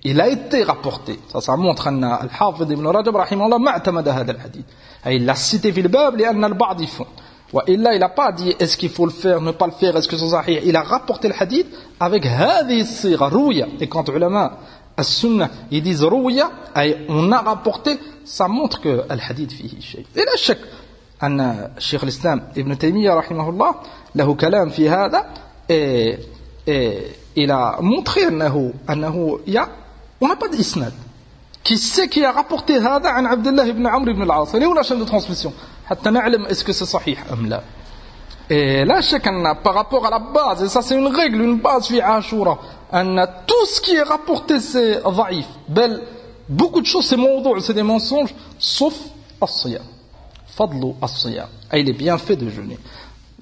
[0.05, 4.09] il a été rapporté ça ça montre أن الحافظ ابن رجب رحمه الله ما اعتمد
[4.09, 4.65] هذا الحديث
[5.07, 7.07] أي il l'a cité في الباب لأن البعض يفهم
[7.53, 10.09] وإلا il n'a pas dit est-ce qu'il faut le faire ne pas le faire est-ce
[10.09, 11.67] que c'est sahih il a rapporté le hadith
[12.01, 14.59] avec هذه الصيغة روية et quand علماء
[14.99, 20.19] السنة ils disent روية أي on a rapporté ça montre que الحديث فيه شيء et
[20.19, 20.59] لا شك
[21.23, 21.41] أن
[21.77, 23.75] الشيخ الإسلام ابن تيمية رحمه الله
[24.15, 25.27] له كلام في هذا
[25.71, 26.19] et,
[26.67, 26.99] et
[27.37, 29.69] il a montré أنه أنه يا
[30.21, 30.93] on n'a pas d'isnad
[31.65, 34.75] qui sait qui a rapporté هذا عن عبد الله بن عمرو بن العاص اللي هو
[34.75, 35.51] la chaîne de transmission
[35.87, 37.63] حتى نعلم est-ce que c'est صحيح أم لا
[38.51, 41.87] et là chacun par rapport à la base et ça c'est une règle une base
[41.89, 42.59] في عاشوراء
[42.95, 46.03] أن tout ce qui est rapporté c'est ضعيف بل
[46.51, 48.95] beaucoup de choses c'est موضوع c'est des mensonges sauf
[49.43, 49.85] الصيام
[50.57, 52.79] فضل الصيام أي les bienfaits de jeûner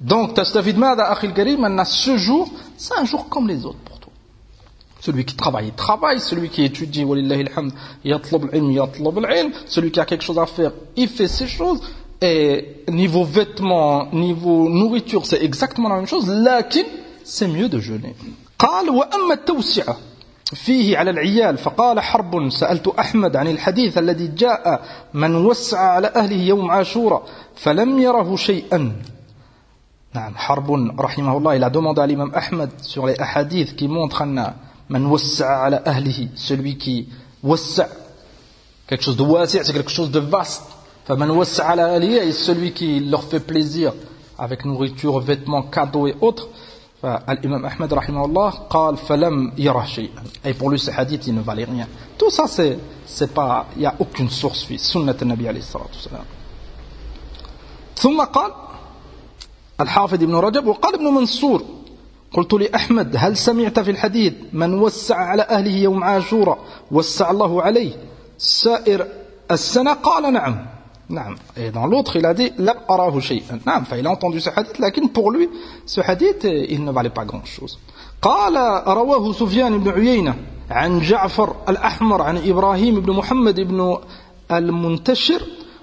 [0.01, 3.99] Donc, تستفيد ماذا أخي الكريم أن ce jour, c'est un jour comme les autres pour
[3.99, 4.11] toi.
[5.01, 6.19] Celui qui travaille, il travaille.
[6.19, 7.71] Celui qui étudie, ولله الحمد,
[8.05, 9.53] يطلب العلم, يطلب العلم.
[9.67, 11.79] Celui qui a quelque chose à faire, il fait ses choses.
[12.21, 16.29] Et niveau vêtements, niveau nourriture, c'est exactement la même chose.
[16.29, 16.83] لكن
[17.23, 18.15] c'est mieux de jeûner.
[18.59, 19.97] قال وأما التوسعة
[20.53, 24.81] فيه على العيال فقال حرب سألت أحمد عن الحديث الذي جاء
[25.13, 27.23] من وسع على أهله يوم عاشوراء
[27.55, 28.91] فلم يره شيئا
[30.13, 35.81] Harbun, rahimahullah, il a demandé à l'imam Ahmed sur les hadiths qui montrent man ala
[35.85, 37.07] ahlihi, celui qui
[37.43, 37.87] wassa'
[38.87, 42.73] quelque chose de wasi' c'est quelque chose de vaste فمن وسع على أهله et celui
[42.73, 43.93] qui leur fait plaisir
[44.37, 46.49] avec nourriture, vêtements, cadeaux et autres
[47.03, 51.63] L'imam Ahmed rahimahullah قال فلم يره شيئا et pour lui ce hadith il ne valait
[51.63, 51.87] rien
[52.17, 55.87] tout ça c'est c'est pas il y a aucune source في سنة النبي عليه الصلاة
[55.93, 56.25] والسلام
[57.95, 58.51] ثم قال
[59.80, 61.62] الحافظ ابن رجب وقال ابن منصور
[62.32, 66.58] قلت لأحمد هل سمعت في الحديث من وسع على أهله يوم عاشوراء
[66.90, 67.92] وسع الله عليه
[68.38, 69.06] سائر
[69.50, 70.66] السنة؟ قال نعم.
[71.08, 71.36] نعم.
[71.56, 73.60] Et dans l'autre il لم أراه شيئا.
[73.66, 74.50] نعم فإل a entendu ce
[74.80, 75.48] لكن pour lui
[75.86, 77.78] ce hadith il ne valait pas grand chose
[78.22, 78.56] قال
[78.86, 80.34] رواه سفيان بن عيينة
[80.70, 83.98] عن جعفر الأحمر عن إبراهيم بن محمد بن
[84.52, 85.42] المنتشر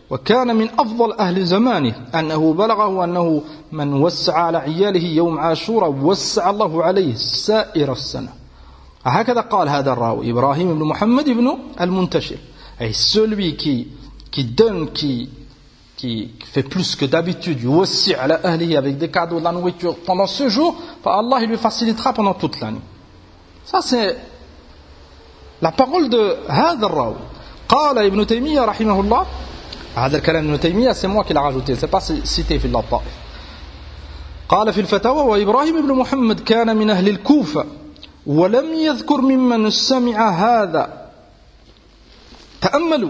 [0.09, 6.49] وكان من أفضل أهل زمانه أنه بلغه أنه من وسع على عياله يوم عاشوراء وسع
[6.49, 8.29] الله عليه سائر السنة
[9.03, 12.37] هكذا قال هذا الراوي إبراهيم بن محمد بن المنتشر
[12.81, 13.87] أي celui qui,
[14.31, 15.29] qui donne, qui,
[15.97, 19.95] qui fait plus que d'habitude, aussi à la ahli avec des cadeaux, de la nourriture
[20.05, 22.81] pendant ce jour, Allah il lui facilitera pendant toute l'année.
[23.65, 24.17] Ça c'est
[25.61, 27.15] la parole de هذا الراوي.
[27.69, 29.25] قال ابن تيمية رحمه الله
[29.95, 31.73] هذا الكلام ابن تيمية c'est moi qui l'a rajouté
[32.57, 33.11] في اللطائف
[34.49, 37.65] قال في الفتاوى وإبراهيم بن محمد كان من أهل الكوفة
[38.27, 41.09] ولم يذكر ممن سمع هذا.
[42.61, 43.09] تأملوا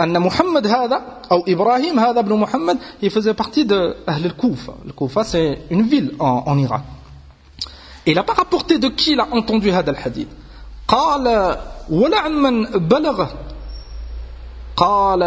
[0.00, 1.02] أن محمد هذا
[1.32, 3.66] أو إبراهيم هذا ابن محمد il faisait partie
[4.08, 4.74] أهل الكوفة.
[4.86, 6.82] الكوفة c'est une ville en, en Irak
[8.06, 9.16] il n'a pas rapporté de qui
[9.70, 10.26] هذا الحديث.
[10.88, 11.56] قال
[11.90, 13.32] ولا عن من بلغه
[14.76, 15.22] قال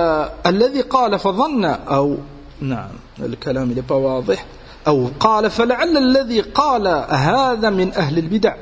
[0.45, 2.17] الذي قال فظن أو
[2.61, 2.89] نعم
[3.19, 4.45] الكلام pas واضح.
[4.87, 8.55] أو قال فلعل الذي قال هذا من أهل البدع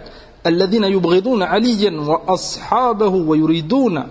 [0.46, 4.08] الذين يبغضون عليا وأصحابه ويريدون.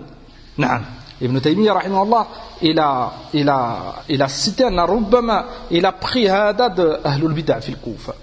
[0.57, 0.85] نعم
[1.21, 2.25] ابن تيمية رحمه الله
[2.63, 3.77] إلى إلى
[4.09, 4.27] إلى
[4.67, 8.13] أن ربما إلى pris هذا أهل البدع في الكوفة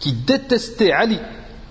[0.00, 1.18] qui détestait Ali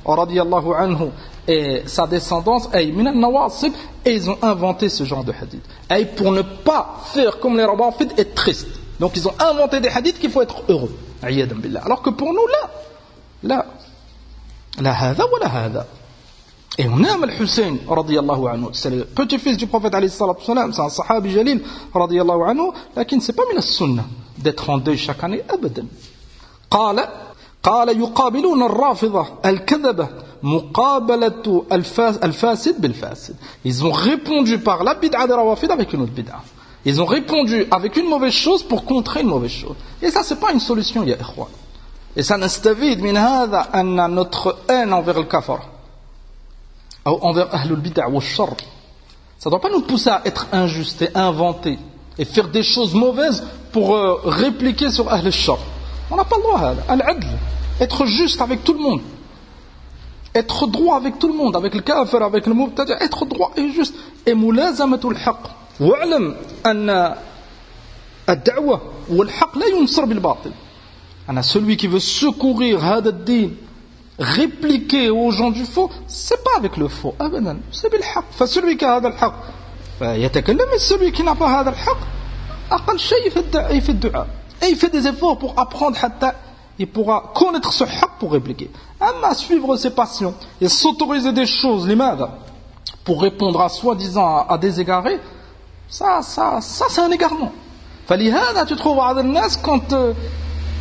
[0.07, 1.11] رضي الله عنه
[1.46, 5.62] et sa descendance, et ils ont inventé ce genre de hadith.
[5.90, 7.66] Et pour ne pas faire comme les
[7.98, 8.68] fait être triste.
[8.98, 10.94] Donc ils ont inventé des hadiths qu'il faut être heureux.
[11.84, 12.70] Alors que pour nous, là,
[13.42, 13.66] là,
[14.80, 15.86] la hada wa la hada.
[16.76, 18.66] Et on aime al-Hussein, radiallahu anhu.
[18.72, 20.72] C'est le petit-fils du prophète, alayhi salatu salam.
[20.72, 21.62] C'est un sahabi jalil,
[21.94, 22.72] radiallahu anhu.
[22.96, 24.04] Mais c'est pas mis la sunnah
[24.36, 25.86] d'être en deuil chaque année, abadan.
[26.70, 27.08] قال
[27.62, 30.08] قال يقابلون الرافضة الكذبة
[30.42, 31.64] مقابلة
[32.24, 36.40] الفاسد بالفاسد ils ont répondu par la bid'a de rawafid avec une autre bid'a
[36.84, 40.38] ils ont répondu avec une mauvaise chose pour contrer une mauvaise chose et ça c'est
[40.38, 41.48] pas une solution ya ikhwan
[42.16, 45.60] et ça نستفيد من هذا أن notre haine envers le kafar
[47.06, 48.50] ou envers ahlul bid'a ou shar
[49.38, 51.78] ça doit pas nous pousser à être injuste et inventer
[52.18, 55.58] et faire des choses mauvaises pour euh, répliquer sur ahl shar
[56.10, 57.26] on n'a pas le droit al-adl
[57.80, 59.00] être juste avec tout le monde
[60.34, 63.70] être droit avec tout le monde avec le kafir avec le mubtadi être droit et
[63.70, 63.94] juste
[64.26, 65.42] et ملازمة الحق
[65.80, 66.34] واعلم
[66.66, 67.14] أن
[68.28, 70.52] الدعوة والحق لا ينصر بالباطل
[71.28, 73.56] أنا celui qui veut secourir هذا الدين
[74.18, 78.84] répliquer aux gens du faux c'est pas avec le faux أبدا c'est بالحق فcelui qui
[78.84, 79.34] a هذا الحق
[79.98, 81.98] فيتكلم et celui qui n'a pas هذا الحق
[82.72, 83.30] أقل شيء
[83.80, 84.28] في الدعاء
[84.61, 86.35] et il fait des efforts pour apprendre hatta,
[86.77, 88.69] il pourra connaître ce haq pour répliquer.
[88.99, 92.29] Amma suivre ses passions et s'autoriser des choses, l'imad,
[93.03, 95.19] pour répondre à soi-disant à, des égarés,
[95.87, 97.51] ça, ça, ça c'est un égarement.
[98.07, 100.13] Falihana, tu trouves Nas quand euh,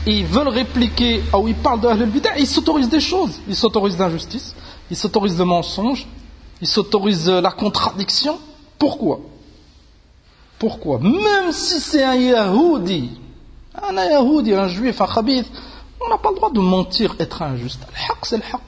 [0.06, 3.40] ils veulent répliquer, ah ou ils parlent de Ahlul Bida, ils s'autorisent des choses.
[3.48, 4.54] Ils s'autorisent l'injustice,
[4.90, 6.06] ils s'autorisent le mensonge,
[6.60, 8.38] ils s'autorisent euh, la contradiction.
[8.78, 9.20] Pourquoi?
[10.58, 10.98] Pourquoi?
[11.00, 13.10] Même si c'est un Yahoudi,
[13.82, 15.46] un Yahudi, un juif, un khabith,
[16.00, 17.80] on n'a pas le droit de mentir, être injuste.
[17.92, 18.60] الحق c'est الحق.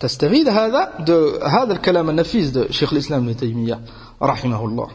[0.00, 3.80] تستفيد هذا de هذا الكلام النفيس de شيخ الإسلام ابن تيمية
[4.22, 4.88] رحمه الله.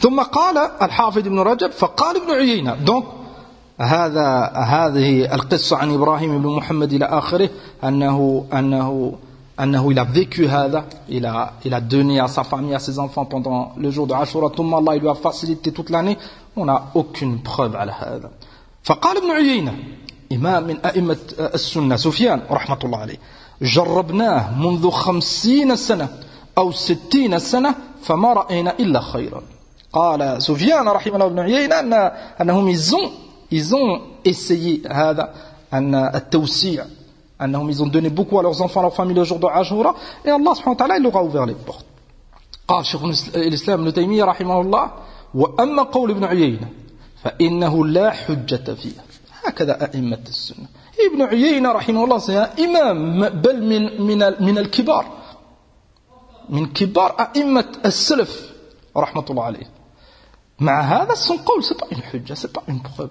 [0.00, 3.04] ثم قال الحافظ ابن رجب فقال ابن عيينة donc
[3.78, 7.50] هذا هذه القصة عن إبراهيم بن محمد إلى آخره
[7.84, 9.12] أنه أنه
[9.60, 10.84] أنه il a vécu هذا.
[11.08, 14.14] Il a, il a donné à sa famille à ses enfants pendant le jour de
[14.14, 14.50] Ashura.
[14.50, 16.18] ثم Allah il lui a facilité toute l'année.
[16.56, 18.30] On n'a aucune preuve على هذا
[18.82, 19.74] فقال ابن عيينة
[20.32, 23.18] إمام من أئمة السنة سفيان رحمة الله عليه
[23.62, 26.08] جربناه منذ خمسين سنة
[26.58, 29.42] أو ستين سنة فما رأينا إلا خيرا.
[29.92, 31.92] قال سفيان رحمه الله بن عيينة أن
[32.40, 33.10] أنهم يزون
[33.52, 35.34] يزون essayé هذا
[35.72, 36.84] أن التوسيع
[37.40, 40.30] ils ont donné beaucoup à leurs enfants à leur famille le jour de Ashura et
[40.30, 41.86] Allah subhanahu wa ta'ala il leur a ouvert les portes.
[42.68, 43.04] قال شيخ
[43.36, 44.90] الإسلام ابن تيمية رحمه الله
[45.34, 46.68] وأما قول ابن عيينة
[47.22, 48.92] فإنه لا حجة فيه
[49.44, 50.66] هكذا أئمة السنة
[51.12, 55.06] ابن عيينة رحمه الله سيا إمام بل من, من, من الكبار
[56.48, 58.52] من كبار أئمة السلف
[58.96, 59.70] رحمة الله عليه
[60.60, 63.10] مع هذا son قول c'est pas une حجة c'est pas une preuve.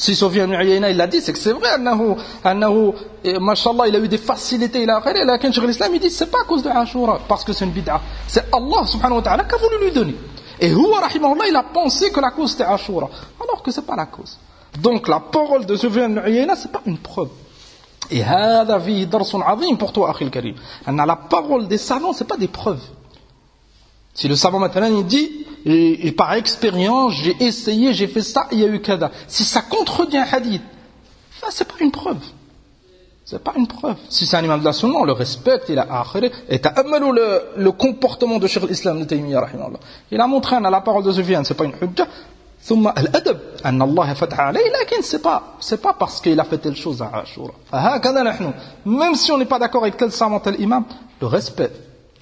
[0.00, 2.92] Si Sofiane Uyayna il l'a dit, c'est que c'est vrai, annahu, annahu,
[3.40, 6.30] mashallah, il a eu des facilités, il a akhiri, là, quand l'islam, il dit, c'est
[6.30, 8.00] pas à cause de Ashura, parce que c'est une bid'a.
[8.28, 10.16] C'est Allah, subhanahu wa ta'ala, qui a voulu lui donner.
[10.60, 13.08] Et Huwa, rahimahullah, il a pensé que la cause c'était Ashura,
[13.42, 14.38] alors que c'est pas la cause.
[14.80, 17.30] Donc la parole de Sufyan al-Uyayna, c'est pas une preuve.
[18.10, 20.54] Et هذا فيه درس عظيم pour toi, أخي الكريم.
[20.88, 22.82] أن la parole des savants, c'est pas des preuves.
[24.14, 28.46] Si le savant maintenant il dit, et, et par expérience, j'ai essayé, j'ai fait ça,
[28.52, 29.10] il y a eu kada.
[29.26, 30.62] Si ça contredit un hadith,
[31.40, 32.18] ça c'est pas une preuve.
[33.24, 33.96] C'est pas une preuve.
[34.08, 37.10] Si c'est un imam de la sunna, on le respecte, il a akhiri, et ta'ammalou
[37.10, 39.80] le, le comportement de Cheikh l'Islam de Taymiyyah, rahimahullah.
[40.12, 42.06] Il a montré, à la parole de Sufyan, c'est pas une hujja,
[42.66, 46.58] ثم الأدب أن الله فتح عليه لكن c'est pas c'est pas parce qu'il a fait
[46.58, 48.52] telle chose à Ashura فهكذا نحن
[48.86, 50.84] même si on n'est pas d'accord avec tel savant tel imam
[51.20, 51.70] le respect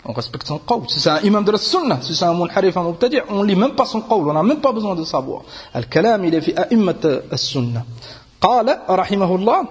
[0.05, 2.75] on respecte son qawl si c'est un imam de la sunna si c'est un munharif
[2.77, 5.41] un mubtadi on lit même pas son qawl on n'a même pas besoin de savoir
[5.75, 7.83] الكلام il est في أئمة السنة
[8.41, 9.67] قال رحمه الله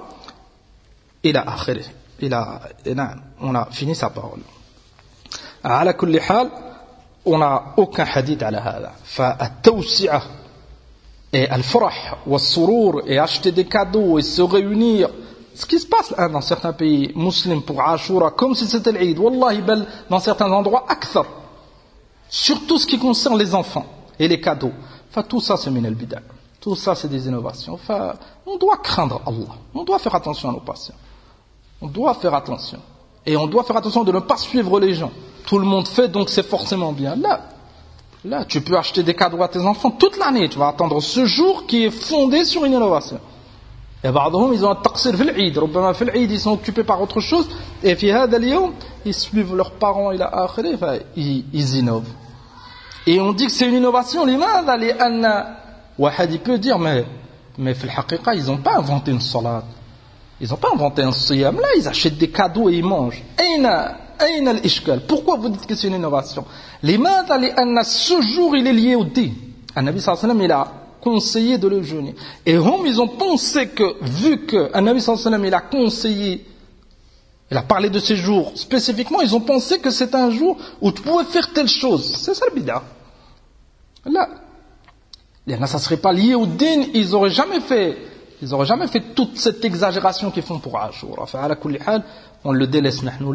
[1.24, 1.84] إلى آخره
[2.22, 2.60] إلى
[2.94, 4.42] نعم on a fini sa parole
[5.64, 6.50] على كل حال
[7.26, 10.22] on n'a aucun hadith على هذا فالتوسعة
[11.32, 15.10] et al-farah, wa surur, et acheter des cadeaux, et se réunir.
[15.58, 19.60] Ce qui se passe dans certains pays musulmans pour Ashura, comme si c'était l'Eid, wallahi,
[19.60, 21.26] bel, dans certains endroits, akthar.
[22.28, 23.84] Surtout ce qui concerne les enfants
[24.20, 24.70] et les cadeaux.
[25.10, 26.20] Enfin, tout ça, c'est min al-bida.
[26.60, 27.72] Tout ça, c'est des innovations.
[27.72, 28.14] Enfin,
[28.46, 29.56] on doit craindre Allah.
[29.74, 30.94] On doit faire attention à nos patients.
[31.80, 32.78] On doit faire attention.
[33.26, 35.10] Et on doit faire attention de ne pas suivre les gens.
[35.44, 37.16] Tout le monde fait, donc c'est forcément bien.
[37.16, 37.40] Là,
[38.24, 40.48] Là, tu peux acheter des cadeaux à tes enfants toute l'année.
[40.48, 43.18] Tu vas attendre ce jour qui est fondé sur une innovation.
[44.05, 47.01] Et بعضهم ils ont un taqsir في العيد ربما في العيد ils sont occupés par
[47.01, 47.47] autre chose
[47.83, 48.73] et في هذا اليوم
[49.05, 52.09] ils suivent leurs parents إلى آخره ils, ils innovent
[53.07, 55.43] et on dit que c'est une innovation لماذا لأن
[55.99, 57.05] واحد il peut dire mais
[57.57, 59.63] mais في الحقيقة ils n'ont pas inventé une salat
[60.41, 63.65] ils n'ont pas inventé un siyam là ils achètent des cadeaux et ils mangent أين
[64.21, 66.43] أين الإشكال Pourquoi vous dites que c'est une innovation
[66.83, 69.31] لماذا لأن ce jour il est lié au din
[69.77, 70.67] النبي صلى الله عليه وسلم il a
[71.00, 72.14] conseillé de le jeûner.
[72.44, 76.44] Et Rome, ils ont pensé que, vu qu'un ami sallam, il a conseillé,
[77.50, 80.92] il a parlé de ces jours spécifiquement, ils ont pensé que c'est un jour où
[80.92, 82.16] tu pouvais faire telle chose.
[82.16, 82.82] C'est ça le bida.
[84.06, 84.28] Là,
[85.66, 87.96] ça ne serait pas lié au din, ils n'auraient jamais fait,
[88.42, 91.26] ils n'auraient jamais fait toute cette exagération qu'ils font pour Ashura.
[92.44, 93.32] On le délaisse, nous,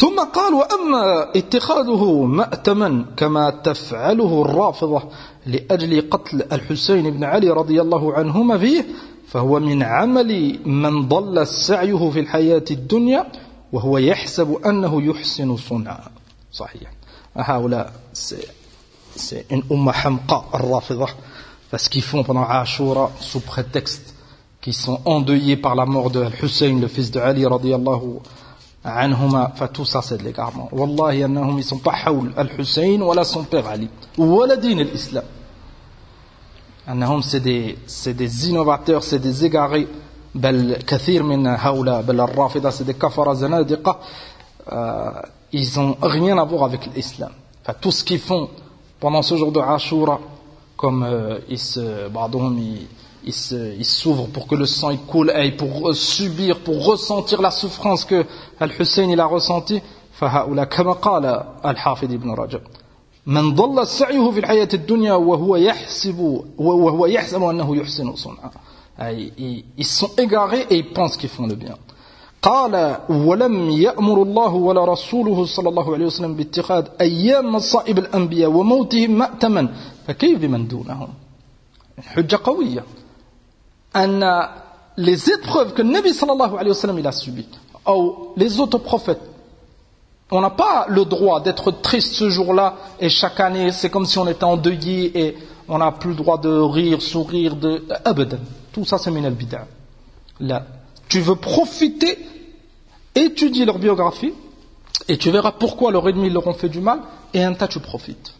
[0.00, 5.02] ثم قال وأما اتخاذه مأتما كما تفعله الرافضة
[5.46, 8.84] لأجل قتل الحسين بن علي رضي الله عنهما فيه
[9.28, 13.26] فهو من عمل من ضل سعيه في الحياة الدنيا
[13.72, 16.08] وهو يحسب أنه يحسن صنعا.
[16.52, 16.90] صحيح.
[17.36, 17.92] هؤلاء
[19.16, 21.08] c'est une umma hamqa الرافضة
[21.70, 24.14] parce qu'ils font pendant Ashura sous prétexte
[24.60, 28.20] qu'ils sont endeuillés par la mort de Al-Hussein le fils de Ali radiallahu
[28.84, 33.88] عنهما فتو فتوسا سيد ليغارمون والله أنهم يسون با حول الحسين ولا سون بير علي.
[34.18, 35.24] ولا دين الإسلام.
[36.88, 39.88] أنهم سيدي سيدي سي دي زينوفاتور سي زيغاري
[40.34, 43.98] بل كثير من هؤلاء بل الرافضة سيدي كفر زنادقة.
[44.68, 47.32] آه يسون rien à voir avec l'islam.
[47.62, 48.48] Enfin tout ce qu'ils font
[48.98, 50.20] pendant ce jour de Ashura
[50.76, 52.86] comme euh, ils se, بعضهم ils,
[53.25, 58.05] il s'ouvre pour que le sang il coule et pour subir, pour ressentir la souffrance
[58.05, 58.25] que
[58.59, 59.81] Al-Hussein il a ressenti
[60.19, 62.61] فهؤلاء كما قال الحافظ ابن رجب
[63.25, 68.51] من ضل سعيه في الحياة الدنيا وهو يحسب وهو يحسب أنه يحسن صنعا
[69.77, 71.75] ils sont égarés et ils pensent qu'ils font le bien
[72.41, 79.11] قال ولم يأمر الله ولا رسوله صلى الله عليه وسلم باتخاذ أيام مصائب الأنبياء وموتهم
[79.11, 79.73] مأتما
[80.07, 81.07] فكيف بمن دونهم
[81.99, 82.85] حجة قوية أن
[84.96, 86.10] les épreuves que le Nabi
[86.98, 87.48] il a subies,
[87.86, 89.20] ou les autres prophètes,
[90.30, 94.18] On n'a pas le droit d'être triste ce jour-là et chaque année c'est comme si
[94.18, 95.36] on était endeuillé et
[95.68, 97.82] on n'a plus le droit de rire, sourire, de...
[98.72, 99.66] Tout ça c'est minal bid'a.
[100.38, 100.66] Là,
[101.08, 102.18] tu veux profiter,
[103.14, 104.32] étudier leur biographie
[105.08, 107.00] et tu verras pourquoi leurs ennemis leur ont fait du mal
[107.34, 108.34] et un tas tu profites.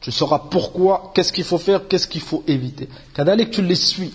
[0.00, 2.88] Tu sauras pourquoi, qu'est-ce qu'il faut faire, qu'est-ce qu'il faut éviter.
[3.14, 4.14] Kadalik, tu les suis.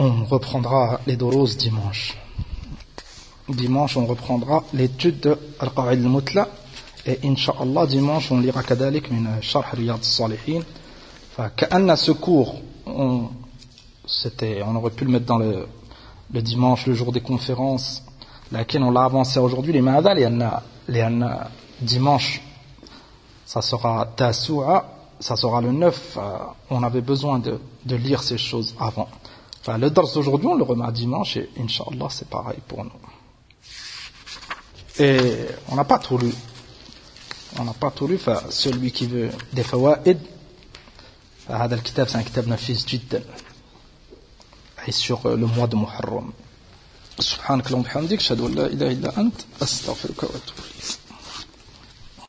[0.00, 2.16] on reprendra les doros dimanche.
[3.48, 6.48] Dimanche, on reprendra l'étude de Al-Qa'il Mutla.
[7.04, 10.62] Et Inch'Allah, dimanche, on lira Kadalik min Sharh Riyad Salihin.
[11.56, 15.66] Ka'anna ce cours, on, on aurait pu le mettre dans le,
[16.32, 18.02] le dimanche, le jour des conférences,
[18.52, 20.24] laquelle on l'a avancé aujourd'hui, les ma'adha, les
[21.00, 22.42] anna, dimanche,
[23.44, 24.84] ça sera Tasu'a,
[25.18, 26.16] ça sera le 9.
[26.16, 26.20] Euh,
[26.70, 29.08] on avait besoin de, de lire ces choses avant.
[29.61, 32.91] enfin, le dars d'aujourd'hui on le remet dimanche et Inch'Allah c'est pareil pour nous
[34.99, 35.19] et
[35.69, 36.31] on n'a pas tout lu.
[37.59, 38.19] On n'a pas tout lu.
[38.49, 40.17] Celui qui veut des fawaid,
[41.49, 43.23] هذا الكتاب c'est un kitab nafis جدا
[44.87, 46.31] et sur le mois de Muharram
[47.19, 50.98] سبحانك اللهم وبحمدك اشهد ان لا اله الا انت استغفرك واتوب اليك